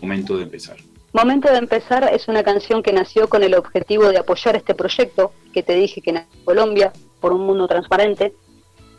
momento 0.00 0.36
de 0.36 0.44
empezar? 0.44 0.76
Momento 1.12 1.50
de 1.50 1.58
empezar 1.58 2.08
es 2.14 2.28
una 2.28 2.44
canción 2.44 2.84
que 2.84 2.92
nació 2.92 3.28
con 3.28 3.42
el 3.42 3.54
objetivo 3.54 4.10
de 4.10 4.18
apoyar 4.18 4.54
este 4.54 4.76
proyecto 4.76 5.32
que 5.52 5.64
te 5.64 5.74
dije 5.74 6.00
que 6.00 6.12
nació 6.12 6.32
en 6.32 6.44
Colombia 6.44 6.92
por 7.20 7.32
un 7.32 7.44
mundo 7.44 7.66
transparente 7.66 8.34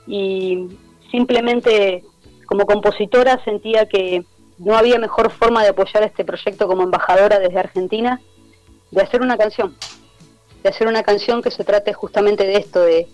y 0.06 0.68
simplemente 1.12 2.04
como 2.46 2.66
compositora 2.66 3.42
sentía 3.46 3.88
que 3.88 4.26
no 4.58 4.76
había 4.76 4.98
mejor 5.00 5.32
forma 5.32 5.64
de 5.64 5.70
apoyar 5.70 6.04
este 6.04 6.26
proyecto 6.26 6.68
como 6.68 6.84
embajadora 6.84 7.40
desde 7.40 7.60
Argentina, 7.60 8.22
de 8.92 9.02
hacer 9.02 9.22
una 9.22 9.38
canción, 9.38 9.76
de 10.64 10.70
hacer 10.70 10.88
una 10.88 11.04
canción 11.04 11.42
que 11.42 11.52
se 11.52 11.64
trate 11.64 11.94
justamente 11.94 12.46
de 12.46 12.58
esto, 12.58 12.82
de, 12.82 13.08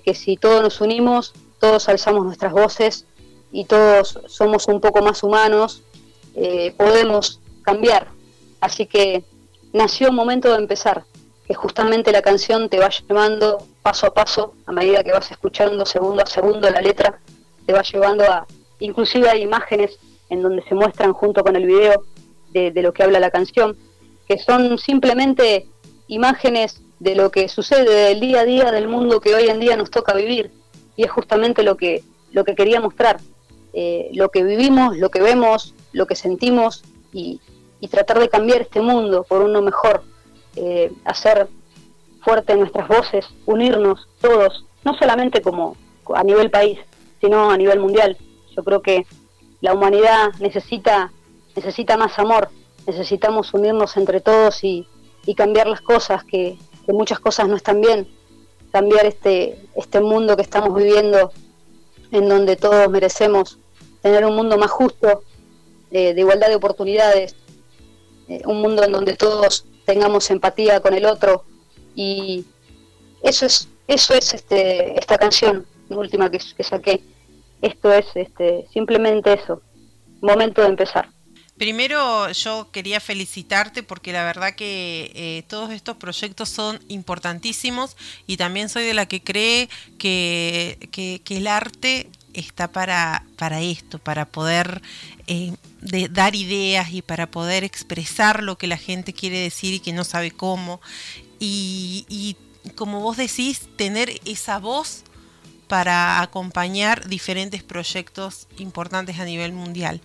que 0.00 0.14
si 0.14 0.36
todos 0.36 0.62
nos 0.62 0.80
unimos, 0.80 1.34
todos 1.58 1.88
alzamos 1.88 2.24
nuestras 2.24 2.52
voces 2.52 3.06
y 3.50 3.64
todos 3.64 4.18
somos 4.26 4.66
un 4.68 4.80
poco 4.80 5.02
más 5.02 5.22
humanos, 5.22 5.82
eh, 6.34 6.74
podemos 6.76 7.40
cambiar. 7.62 8.08
Así 8.60 8.86
que 8.86 9.24
nació 9.72 10.10
un 10.10 10.16
momento 10.16 10.50
de 10.52 10.58
empezar, 10.58 11.04
que 11.46 11.54
justamente 11.54 12.12
la 12.12 12.22
canción 12.22 12.68
te 12.68 12.78
va 12.78 12.88
llevando 12.88 13.66
paso 13.82 14.06
a 14.06 14.14
paso, 14.14 14.54
a 14.66 14.72
medida 14.72 15.02
que 15.02 15.12
vas 15.12 15.30
escuchando 15.30 15.84
segundo 15.84 16.22
a 16.22 16.26
segundo 16.26 16.70
la 16.70 16.80
letra, 16.80 17.20
te 17.66 17.72
va 17.72 17.82
llevando 17.82 18.24
a, 18.24 18.46
inclusive 18.78 19.28
hay 19.28 19.42
imágenes 19.42 19.98
en 20.32 20.40
donde 20.40 20.62
se 20.62 20.74
muestran 20.74 21.12
junto 21.12 21.44
con 21.44 21.56
el 21.56 21.66
video 21.66 22.04
de, 22.52 22.72
lo 22.76 22.94
que 22.94 23.02
habla 23.02 23.20
la 23.20 23.30
canción, 23.30 23.76
que 24.26 24.38
son 24.38 24.78
simplemente 24.78 25.66
imágenes 26.08 26.80
de 27.00 27.14
lo 27.14 27.30
que 27.30 27.48
sucede 27.48 28.08
del 28.08 28.20
día 28.20 28.40
a 28.40 28.44
día 28.44 28.72
del 28.72 28.88
mundo 28.88 29.20
que 29.20 29.34
hoy 29.34 29.48
en 29.48 29.60
día 29.60 29.76
nos 29.76 29.90
toca 29.90 30.14
vivir. 30.14 30.50
Y 30.96 31.04
es 31.04 31.10
justamente 31.10 31.62
lo 31.62 31.76
que, 31.76 32.02
lo 32.30 32.44
que 32.44 32.54
quería 32.54 32.80
mostrar, 32.80 33.20
eh, 33.74 34.08
lo 34.14 34.30
que 34.30 34.42
vivimos, 34.42 34.96
lo 34.96 35.10
que 35.10 35.20
vemos, 35.20 35.74
lo 35.92 36.06
que 36.06 36.16
sentimos 36.16 36.82
y, 37.12 37.40
tratar 37.90 38.18
de 38.20 38.28
cambiar 38.30 38.62
este 38.62 38.80
mundo 38.80 39.26
por 39.28 39.42
uno 39.42 39.60
mejor, 39.60 40.02
eh, 40.56 40.90
hacer 41.04 41.48
fuerte 42.22 42.56
nuestras 42.56 42.88
voces, 42.88 43.26
unirnos 43.44 44.08
todos, 44.20 44.64
no 44.84 44.94
solamente 44.94 45.42
como 45.42 45.76
a 46.14 46.22
nivel 46.22 46.50
país, 46.50 46.78
sino 47.20 47.50
a 47.50 47.56
nivel 47.58 47.80
mundial. 47.80 48.16
Yo 48.56 48.62
creo 48.62 48.80
que 48.80 49.04
la 49.62 49.72
humanidad 49.72 50.34
necesita, 50.40 51.12
necesita 51.56 51.96
más 51.96 52.18
amor, 52.18 52.50
necesitamos 52.86 53.54
unirnos 53.54 53.96
entre 53.96 54.20
todos 54.20 54.62
y, 54.62 54.86
cambiar 55.36 55.68
las 55.68 55.80
cosas, 55.80 56.24
que, 56.24 56.58
muchas 56.88 57.20
cosas 57.20 57.48
no 57.48 57.56
están 57.56 57.80
bien, 57.80 58.06
cambiar 58.72 59.06
este, 59.06 59.56
este 59.76 60.00
mundo 60.00 60.36
que 60.36 60.42
estamos 60.42 60.74
viviendo 60.74 61.32
en 62.10 62.28
donde 62.28 62.56
todos 62.56 62.90
merecemos 62.90 63.58
tener 64.02 64.26
un 64.26 64.34
mundo 64.34 64.58
más 64.58 64.70
justo, 64.70 65.22
eh, 65.90 66.12
de 66.12 66.20
igualdad 66.20 66.48
de 66.48 66.56
oportunidades, 66.56 67.36
eh, 68.28 68.42
un 68.44 68.60
mundo 68.60 68.82
en 68.82 68.92
donde 68.92 69.16
todos 69.16 69.64
tengamos 69.86 70.30
empatía 70.30 70.80
con 70.80 70.92
el 70.92 71.06
otro. 71.06 71.44
Y 71.94 72.44
eso 73.22 73.46
es 73.46 73.68
eso 73.86 74.14
es 74.14 74.34
este, 74.34 74.98
esta 74.98 75.18
canción 75.18 75.66
última 75.90 76.30
que 76.30 76.40
saqué 76.64 77.02
esto 77.62 77.92
es 77.92 78.06
este, 78.14 78.66
simplemente 78.72 79.32
eso, 79.32 79.62
momento 80.20 80.60
de 80.62 80.68
empezar. 80.68 81.08
Primero 81.56 82.30
yo 82.32 82.70
quería 82.72 82.98
felicitarte 82.98 83.84
porque 83.84 84.12
la 84.12 84.24
verdad 84.24 84.54
que 84.54 85.12
eh, 85.14 85.44
todos 85.48 85.70
estos 85.70 85.96
proyectos 85.96 86.48
son 86.48 86.80
importantísimos 86.88 87.96
y 88.26 88.36
también 88.36 88.68
soy 88.68 88.82
de 88.84 88.94
la 88.94 89.06
que 89.06 89.22
cree 89.22 89.68
que, 89.98 90.88
que, 90.90 91.36
el 91.36 91.46
arte 91.46 92.08
está 92.34 92.72
para, 92.72 93.24
para 93.36 93.60
esto, 93.60 94.00
para 94.00 94.24
poder 94.24 94.82
eh, 95.28 95.52
dar 96.10 96.34
ideas 96.34 96.90
y 96.90 97.00
para 97.00 97.30
poder 97.30 97.62
expresar 97.62 98.42
lo 98.42 98.58
que 98.58 98.66
la 98.66 98.78
gente 98.78 99.12
quiere 99.12 99.38
decir 99.38 99.74
y 99.74 99.80
que 99.80 99.92
no 99.92 100.02
sabe 100.02 100.32
cómo. 100.32 100.80
Y, 101.38 102.06
y 102.08 102.36
como 102.74 103.00
vos 103.00 103.18
decís, 103.18 103.68
tener 103.76 104.20
esa 104.24 104.58
voz 104.58 105.04
para 105.72 106.20
acompañar 106.20 107.08
diferentes 107.08 107.62
proyectos 107.62 108.46
importantes 108.58 109.18
a 109.18 109.24
nivel 109.24 109.54
mundial. 109.54 110.02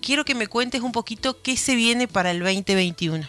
quiero 0.00 0.24
que 0.24 0.36
me 0.36 0.46
cuentes 0.46 0.80
un 0.80 0.92
poquito 0.92 1.42
qué 1.42 1.56
se 1.56 1.74
viene 1.74 2.06
para 2.06 2.30
el 2.30 2.38
2021. 2.38 3.26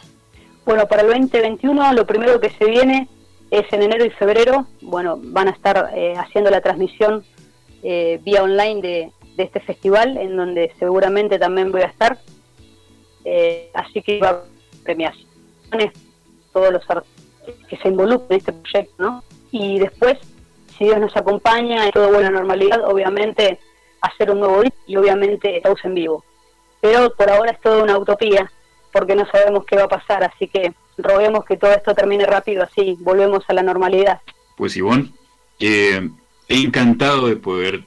Bueno, 0.67 0.87
para 0.87 1.01
el 1.01 1.07
2021 1.07 1.93
lo 1.93 2.05
primero 2.05 2.39
que 2.39 2.51
se 2.51 2.65
viene 2.65 3.07
es 3.49 3.65
en 3.73 3.81
enero 3.81 4.05
y 4.05 4.11
febrero, 4.11 4.67
bueno, 4.81 5.19
van 5.19 5.47
a 5.47 5.51
estar 5.51 5.89
eh, 5.95 6.13
haciendo 6.15 6.51
la 6.51 6.61
transmisión 6.61 7.25
eh, 7.81 8.19
vía 8.23 8.43
online 8.43 8.79
de, 8.79 9.11
este 9.37 9.59
festival, 9.59 10.17
en 10.17 10.37
donde 10.37 10.71
seguramente 10.77 11.39
también 11.39 11.71
voy 11.71 11.81
a 11.81 11.87
estar. 11.87 12.19
Eh, 13.25 13.71
así 13.73 14.03
que 14.03 14.19
va 14.19 14.29
a 14.29 14.43
premiaciones, 14.83 15.91
todos 16.53 16.71
los 16.71 16.87
artistas 16.87 17.67
que 17.67 17.77
se 17.77 17.87
involucren 17.87 18.33
en 18.33 18.37
este 18.37 18.53
proyecto, 18.53 18.93
¿no? 18.99 19.23
Y 19.51 19.79
después, 19.79 20.19
si 20.77 20.85
Dios 20.85 20.99
nos 20.99 21.15
acompaña, 21.15 21.85
en 21.85 21.91
todo 21.91 22.09
buena 22.09 22.29
normalidad, 22.29 22.83
obviamente 22.85 23.59
hacer 24.01 24.31
un 24.31 24.39
nuevo 24.39 24.61
disco 24.61 24.77
y 24.87 24.95
obviamente 24.95 25.61
shows 25.63 25.83
en 25.85 25.93
vivo. 25.93 26.23
Pero 26.81 27.13
por 27.15 27.29
ahora 27.29 27.51
es 27.51 27.61
toda 27.61 27.83
una 27.83 27.97
utopía, 27.97 28.51
porque 28.91 29.15
no 29.15 29.25
sabemos 29.31 29.65
qué 29.65 29.77
va 29.77 29.83
a 29.83 29.89
pasar, 29.89 30.23
así 30.23 30.47
que 30.47 30.73
roguemos 30.97 31.45
que 31.45 31.57
todo 31.57 31.71
esto 31.71 31.93
termine 31.93 32.25
rápido, 32.25 32.63
así 32.63 32.97
volvemos 32.99 33.43
a 33.47 33.53
la 33.53 33.63
normalidad. 33.63 34.21
Pues 34.57 34.75
Ivonne, 34.75 35.11
eh, 35.59 36.09
encantado 36.49 37.27
de 37.27 37.37
poder 37.37 37.85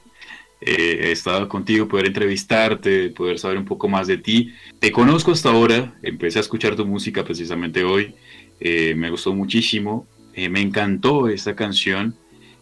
eh, 0.59 1.13
contigo, 1.47 1.87
poder 1.87 2.07
entrevistarte, 2.07 3.09
poder 3.09 3.39
saber 3.39 3.57
un 3.57 3.65
poco 3.65 3.87
más 3.87 4.07
de 4.07 4.17
ti. 4.17 4.53
Te 4.79 4.91
conozco 4.91 5.31
hasta 5.31 5.49
ahora, 5.49 5.95
empecé 6.01 6.39
a 6.39 6.41
escuchar 6.41 6.75
tu 6.75 6.85
música 6.85 7.23
precisamente 7.23 7.83
hoy, 7.83 8.15
eh, 8.59 8.93
me 8.95 9.09
gustó 9.09 9.33
muchísimo, 9.33 10.07
eh, 10.33 10.49
me 10.49 10.61
encantó 10.61 11.27
esta 11.27 11.55
canción 11.55 12.15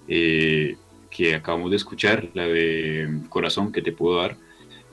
que 0.07 1.35
acabamos 1.35 1.71
de 1.71 1.77
escuchar, 1.77 2.29
la 2.33 2.47
de 2.47 3.21
Corazón 3.29 3.71
que 3.71 3.81
te 3.81 3.91
puedo 3.91 4.17
dar, 4.17 4.37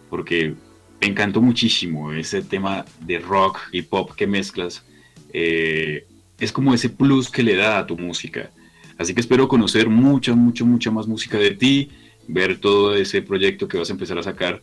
porque 0.09 0.55
me 1.01 1.09
encantó 1.09 1.41
muchísimo 1.41 2.13
ese 2.13 2.43
tema 2.43 2.85
de 3.01 3.19
rock 3.19 3.61
y 3.73 3.83
pop 3.83 4.13
que 4.17 4.27
mezclas. 4.27 4.85
es 5.33 6.53
como 6.53 6.75
ese 6.75 6.89
plus 6.91 7.31
que 7.31 7.43
le 7.43 7.57
da 7.57 7.79
a 7.79 7.87
tu 7.87 7.97
música. 7.97 8.51
Así 8.99 9.15
que 9.15 9.21
espero 9.21 9.49
conocer 9.49 9.89
mucha, 9.89 10.35
mucha, 10.35 10.65
mucha 10.65 10.91
más 10.91 11.07
música 11.07 11.39
de 11.39 11.53
ti, 11.53 11.91
ver 12.29 12.59
todo 12.59 12.95
ese 12.95 13.23
proyecto 13.23 13.67
que 13.67 13.79
vas 13.79 13.91
a 13.91 13.93
empezar 13.93 14.19
a 14.19 14.23
sacar 14.23 14.63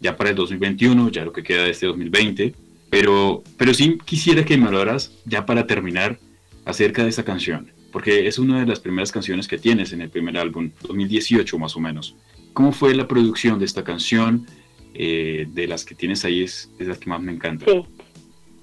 ya 0.00 0.16
para 0.16 0.30
el 0.30 0.36
2021, 0.36 1.10
ya 1.10 1.24
lo 1.24 1.32
que 1.32 1.42
queda 1.42 1.64
de 1.64 1.70
este 1.70 1.86
2020. 1.86 2.54
Pero, 2.90 3.42
pero 3.56 3.74
sí 3.74 3.98
quisiera 4.04 4.44
que 4.44 4.56
me 4.56 4.66
hablaras 4.66 5.12
ya 5.24 5.44
para 5.44 5.66
terminar 5.66 6.18
acerca 6.64 7.02
de 7.02 7.10
esta 7.10 7.24
canción, 7.24 7.72
porque 7.94 8.26
es 8.26 8.40
una 8.40 8.58
de 8.58 8.66
las 8.66 8.80
primeras 8.80 9.12
canciones 9.12 9.46
que 9.46 9.56
tienes 9.56 9.92
en 9.92 10.00
el 10.00 10.10
primer 10.10 10.36
álbum, 10.36 10.72
2018 10.82 11.56
más 11.60 11.76
o 11.76 11.80
menos. 11.80 12.16
¿Cómo 12.52 12.72
fue 12.72 12.92
la 12.92 13.06
producción 13.06 13.60
de 13.60 13.66
esta 13.66 13.84
canción? 13.84 14.48
Eh, 14.94 15.46
de 15.48 15.68
las 15.68 15.84
que 15.84 15.94
tienes 15.94 16.24
ahí 16.24 16.42
es, 16.42 16.68
es 16.80 16.88
la 16.88 16.96
que 16.96 17.08
más 17.08 17.20
me 17.20 17.30
encanta. 17.30 17.64
Sí, 17.64 17.86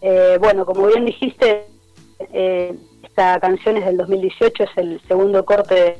eh, 0.01 0.37
bueno, 0.37 0.65
como 0.65 0.85
bien 0.87 1.05
dijiste, 1.05 1.63
eh, 2.33 2.75
esta 3.03 3.39
canción 3.39 3.77
es 3.77 3.85
del 3.85 3.95
2018, 3.95 4.63
es 4.65 4.69
el 4.75 5.01
segundo 5.07 5.45
corte 5.45 5.97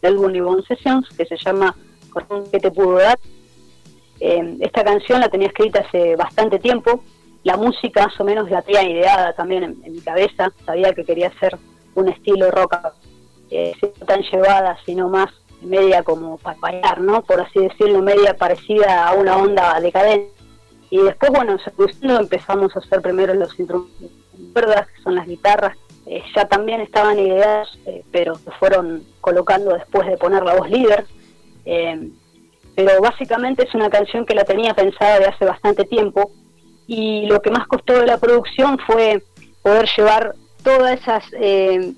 del 0.00 0.12
álbum 0.14 0.30
Livon 0.30 0.62
Sessions, 0.62 1.08
que 1.16 1.26
se 1.26 1.36
llama 1.36 1.74
¿Qué 2.52 2.60
te 2.60 2.70
pudo 2.70 2.98
dar? 2.98 3.18
Eh, 4.20 4.56
esta 4.60 4.84
canción 4.84 5.18
la 5.18 5.28
tenía 5.28 5.48
escrita 5.48 5.80
hace 5.80 6.14
bastante 6.14 6.60
tiempo, 6.60 7.02
la 7.42 7.56
música 7.56 8.06
más 8.06 8.20
o 8.20 8.24
menos 8.24 8.48
la 8.48 8.62
tenía 8.62 8.88
ideada 8.88 9.32
también 9.32 9.64
en, 9.64 9.92
mi 9.92 10.00
cabeza, 10.00 10.52
sabía 10.64 10.92
que 10.92 11.04
quería 11.04 11.26
hacer 11.26 11.58
un 11.94 12.08
estilo 12.08 12.50
rock, 12.50 12.76
eh, 13.50 13.74
tan 14.06 14.22
llevada, 14.22 14.76
sino 14.84 15.08
más 15.08 15.30
media 15.60 16.02
como 16.02 16.38
para 16.38 16.58
bailar, 16.58 17.00
¿no? 17.00 17.22
Por 17.22 17.40
así 17.40 17.60
decirlo, 17.60 18.02
media 18.02 18.34
parecida 18.34 19.06
a 19.06 19.14
una 19.14 19.36
onda 19.36 19.78
decadente. 19.80 20.32
Y 20.90 20.98
después, 20.98 21.30
bueno, 21.32 21.56
empezamos 22.18 22.74
a 22.76 22.80
hacer 22.80 23.00
primero 23.00 23.32
los 23.34 23.58
instrumentos, 23.58 24.10
que 24.54 25.02
son 25.02 25.14
las 25.14 25.26
guitarras, 25.26 25.76
eh, 26.06 26.22
ya 26.34 26.46
también 26.46 26.80
estaban 26.80 27.18
ideas, 27.18 27.68
eh, 27.86 28.04
pero 28.10 28.34
se 28.34 28.50
fueron 28.52 29.04
colocando 29.20 29.72
después 29.72 30.06
de 30.06 30.16
poner 30.16 30.42
la 30.42 30.56
voz 30.56 30.68
líder. 30.68 31.06
Eh, 31.64 32.10
pero 32.74 33.00
básicamente 33.00 33.66
es 33.66 33.74
una 33.74 33.90
canción 33.90 34.24
que 34.26 34.34
la 34.34 34.44
tenía 34.44 34.74
pensada 34.74 35.18
de 35.18 35.26
hace 35.26 35.44
bastante 35.44 35.84
tiempo 35.84 36.32
y 36.86 37.26
lo 37.26 37.40
que 37.40 37.50
más 37.50 37.66
costó 37.66 37.98
de 37.98 38.06
la 38.06 38.18
producción 38.18 38.78
fue 38.86 39.22
poder 39.62 39.88
llevar 39.96 40.34
todas 40.62 41.00
esas 41.00 41.24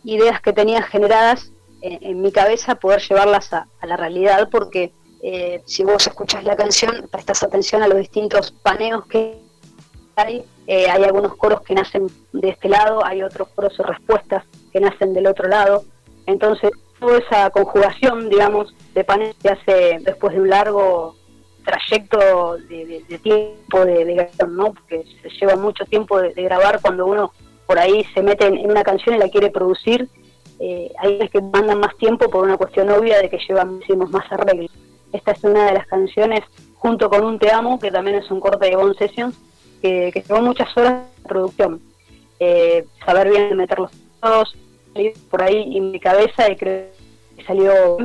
ideas 0.05 0.41
que 0.41 0.53
tenía 0.53 0.83
generadas 0.83 1.51
en 1.81 2.23
mi 2.23 2.33
cabeza, 2.33 2.77
poder 2.77 3.01
llevarlas 3.03 3.53
a, 3.53 3.67
la 3.83 3.97
realidad, 3.97 4.49
porque 4.51 4.93
si 5.65 5.85
vos 5.85 6.07
escuchas 6.07 6.45
la 6.45 6.57
canción, 6.57 7.09
prestas 7.11 7.43
atención 7.43 7.83
a 7.83 7.89
los 7.89 7.99
distintos 7.99 8.53
paneos 8.53 9.07
que 9.07 9.45
hay, 10.17 10.45
eh, 10.67 10.89
hay 10.89 11.05
algunos 11.05 11.37
coros 11.37 11.61
que 11.63 11.75
nacen 11.75 12.07
de 12.33 12.51
este 12.51 12.69
lado, 12.69 13.05
hay 13.05 13.23
otros 13.23 13.49
coros 13.55 13.79
o 13.81 13.83
respuestas 13.83 14.45
que 14.73 14.81
nacen 14.81 15.13
del 15.13 15.27
otro 15.27 15.49
lado. 15.49 15.85
Entonces, 16.27 16.71
toda 16.99 17.19
esa 17.19 17.51
conjugación, 17.51 18.31
digamos, 18.31 18.75
de 18.95 19.05
paneles 19.05 19.37
se 19.43 19.51
hace 19.51 19.99
después 20.01 20.35
de 20.35 20.41
un 20.41 20.51
largo 20.51 21.17
trayecto 21.65 22.57
de, 22.69 23.05
tiempo 23.23 23.85
de, 23.85 24.05
grabación, 24.05 24.57
¿no? 24.57 24.73
Porque 24.75 25.05
se 25.23 25.29
lleva 25.31 25.57
mucho 25.57 25.85
tiempo 25.87 26.21
de, 26.21 26.33
grabar 26.33 26.81
cuando 26.81 27.07
uno 27.07 27.33
por 27.67 27.79
ahí 27.79 28.05
se 28.15 28.23
mete 28.23 28.47
en, 28.47 28.71
una 28.71 28.83
canción 28.83 29.17
y 29.17 29.19
la 29.19 29.29
quiere 29.29 29.51
producir. 29.51 30.09
Eh, 30.61 30.93
hay 30.99 31.29
que 31.29 31.41
mandan 31.41 31.81
más 31.81 31.97
tiempo 31.97 32.31
por 32.31 32.45
una 32.45 32.57
cuestión 32.57 32.91
obvia 32.91 33.19
de 33.19 33.29
que 33.29 33.39
llevan 33.39 33.75
muchísimos 33.75 34.11
más 34.11 34.31
arreglos. 34.31 34.71
Esta 35.13 35.33
es 35.33 35.45
una 35.45 35.67
de 35.67 35.75
las 35.75 35.87
canciones, 35.87 36.41
junto 36.75 37.09
con 37.09 37.25
Un 37.25 37.39
Te 37.39 37.53
Amo, 37.53 37.79
que 37.79 37.91
también 37.91 38.17
es 38.17 38.31
un 38.31 38.41
corte 38.41 38.67
de 38.69 38.77
Bone 38.77 38.95
Sessions, 38.95 39.37
que, 39.81 40.11
llevó 40.27 40.41
muchas 40.41 40.77
horas 40.77 41.05
de 41.23 41.29
producción. 41.29 41.81
Eh, 42.41 42.85
saber 43.05 43.31
bien 43.31 43.57
meter 43.57 43.79
los 43.79 43.93
todos, 44.21 44.57
por 45.31 45.43
ahí 45.43 45.77
en 45.77 45.91
mi 45.91 46.01
cabeza 46.01 46.51
y 46.51 46.57
creo 46.57 46.87
que 47.37 47.45
salió 47.45 47.99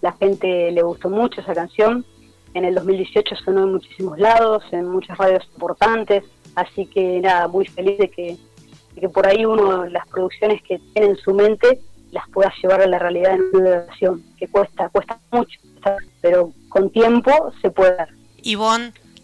La 0.00 0.12
gente 0.12 0.70
le 0.70 0.82
gustó 0.82 1.08
mucho 1.08 1.40
esa 1.40 1.54
canción. 1.54 2.04
En 2.52 2.64
el 2.64 2.74
2018 2.74 3.34
sonó 3.36 3.64
en 3.64 3.72
muchísimos 3.72 4.18
lados, 4.18 4.62
en 4.70 4.88
muchas 4.88 5.18
radios 5.18 5.44
importantes, 5.54 6.22
así 6.54 6.86
que 6.86 7.20
nada, 7.20 7.48
muy 7.48 7.66
feliz 7.66 7.98
de 7.98 8.08
que, 8.08 8.36
que 9.00 9.08
por 9.08 9.26
ahí 9.26 9.44
uno 9.44 9.86
las 9.86 10.06
producciones 10.08 10.62
que 10.62 10.78
tiene 10.92 11.10
en 11.10 11.16
su 11.16 11.34
mente 11.34 11.80
las 12.10 12.28
pueda 12.30 12.52
llevar 12.62 12.80
a 12.80 12.86
la 12.86 12.98
realidad 12.98 13.34
en 13.34 13.42
una 13.52 13.70
grabación, 13.70 14.22
que 14.38 14.46
cuesta, 14.48 14.88
cuesta 14.88 15.18
mucho, 15.32 15.58
pero 16.20 16.52
con 16.68 16.90
tiempo 16.90 17.52
se 17.60 17.70
puede 17.70 17.96
dar. 17.96 18.08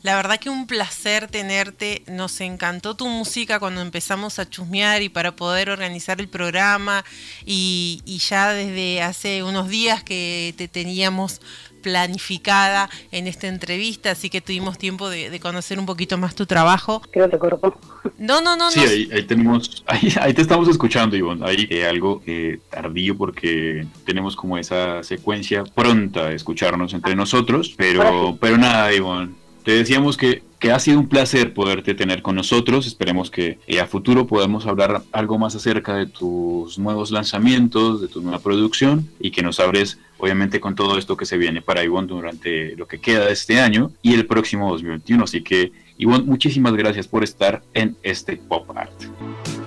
La 0.03 0.17
verdad 0.17 0.39
que 0.39 0.51
un 0.51 0.67
placer 0.67 1.29
tenerte. 1.29 2.03
Nos 2.07 2.41
encantó 2.41 2.95
tu 2.95 3.07
música 3.07 3.59
cuando 3.61 3.83
empezamos 3.83 4.39
a 4.39 4.49
chusmear 4.49 5.03
y 5.03 5.09
para 5.09 5.37
poder 5.37 5.71
organizar 5.71 6.21
el 6.21 6.29
programa. 6.29 7.05
Y, 7.45 8.03
ya 8.29 8.53
desde 8.53 9.03
hace 9.03 9.43
unos 9.43 9.69
días 9.69 10.05
que 10.05 10.55
te 10.57 10.69
teníamos 10.69 11.41
planificada 11.83 12.91
en 13.11 13.27
esta 13.27 13.49
entrevista, 13.49 14.11
así 14.11 14.29
que 14.29 14.43
tuvimos 14.43 14.77
tiempo 14.77 15.09
de, 15.09 15.41
conocer 15.41 15.79
un 15.79 15.87
poquito 15.87 16.19
más 16.19 16.35
tu 16.35 16.45
trabajo. 16.45 17.01
Creo 17.11 17.31
que 17.31 17.39
corto. 17.39 17.79
No, 18.19 18.43
no, 18.43 18.57
no. 18.57 18.71
Sí, 18.71 19.09
Ahí, 19.13 19.23
tenemos, 19.23 19.83
ahí, 19.87 20.35
te 20.35 20.43
estamos 20.43 20.69
escuchando, 20.69 21.17
Ivonne. 21.17 21.47
Ahí 21.47 21.67
eh, 21.71 21.87
algo 21.87 22.23
eh, 22.27 22.61
tardío 22.71 23.17
porque 23.17 23.87
tenemos 24.05 24.37
como 24.37 24.59
esa 24.59 25.03
secuencia 25.03 25.65
pronta 25.65 26.29
de 26.29 26.37
escucharnos 26.37 26.93
entre 26.93 27.17
nosotros, 27.17 27.75
pero, 27.77 28.37
pero 28.41 28.59
nada, 28.59 28.93
Ivonne. 28.93 29.40
Te 29.65 29.73
decíamos 29.73 30.17
que, 30.17 30.43
que, 30.59 30.73
ha 30.73 30.79
sido 30.79 30.99
un 30.99 31.09
placer 31.09 31.53
poderte 31.53 31.95
tener 31.95 32.23
con 32.23 32.37
nosotros. 32.37 32.87
Esperemos 32.87 33.31
que 33.31 33.59
a 33.81 33.87
futuro 33.87 34.27
podamos 34.27 34.67
hablar 34.67 35.03
algo 35.13 35.39
más 35.39 35.55
acerca 35.55 35.95
de 35.95 36.07
tus 36.07 36.79
nuevos 36.79 37.11
lanzamientos, 37.11 38.01
de 38.01 38.09
tu 38.09 38.23
nueva 38.23 38.39
producción 38.39 39.09
y 39.21 39.31
que 39.31 39.43
nos 39.43 39.61
abres 39.61 39.99
obviamente 40.19 40.61
con 40.61 40.75
todo 40.75 40.99
esto 40.99 41.17
que 41.17 41.27
se 41.27 41.39
viene 41.39 41.63
para 41.63 41.83
Ivonne 41.83 42.09
durante 42.09 42.77
lo 42.77 42.87
que 42.87 43.01
queda 43.01 43.27
de 43.27 43.33
este 43.33 43.61
año 43.61 43.91
y 44.03 44.15
el 44.15 44.27
próximo 44.27 44.71
2021. 44.71 45.25
Así 45.25 45.43
que 45.43 45.73
Ivonne, 45.99 46.25
muchísimas 46.25 46.75
gracias 46.75 47.07
por 47.07 47.25
estar 47.25 47.63
en 47.75 47.97
este 48.03 48.37
Pop 48.37 48.71
Art. 48.77 49.60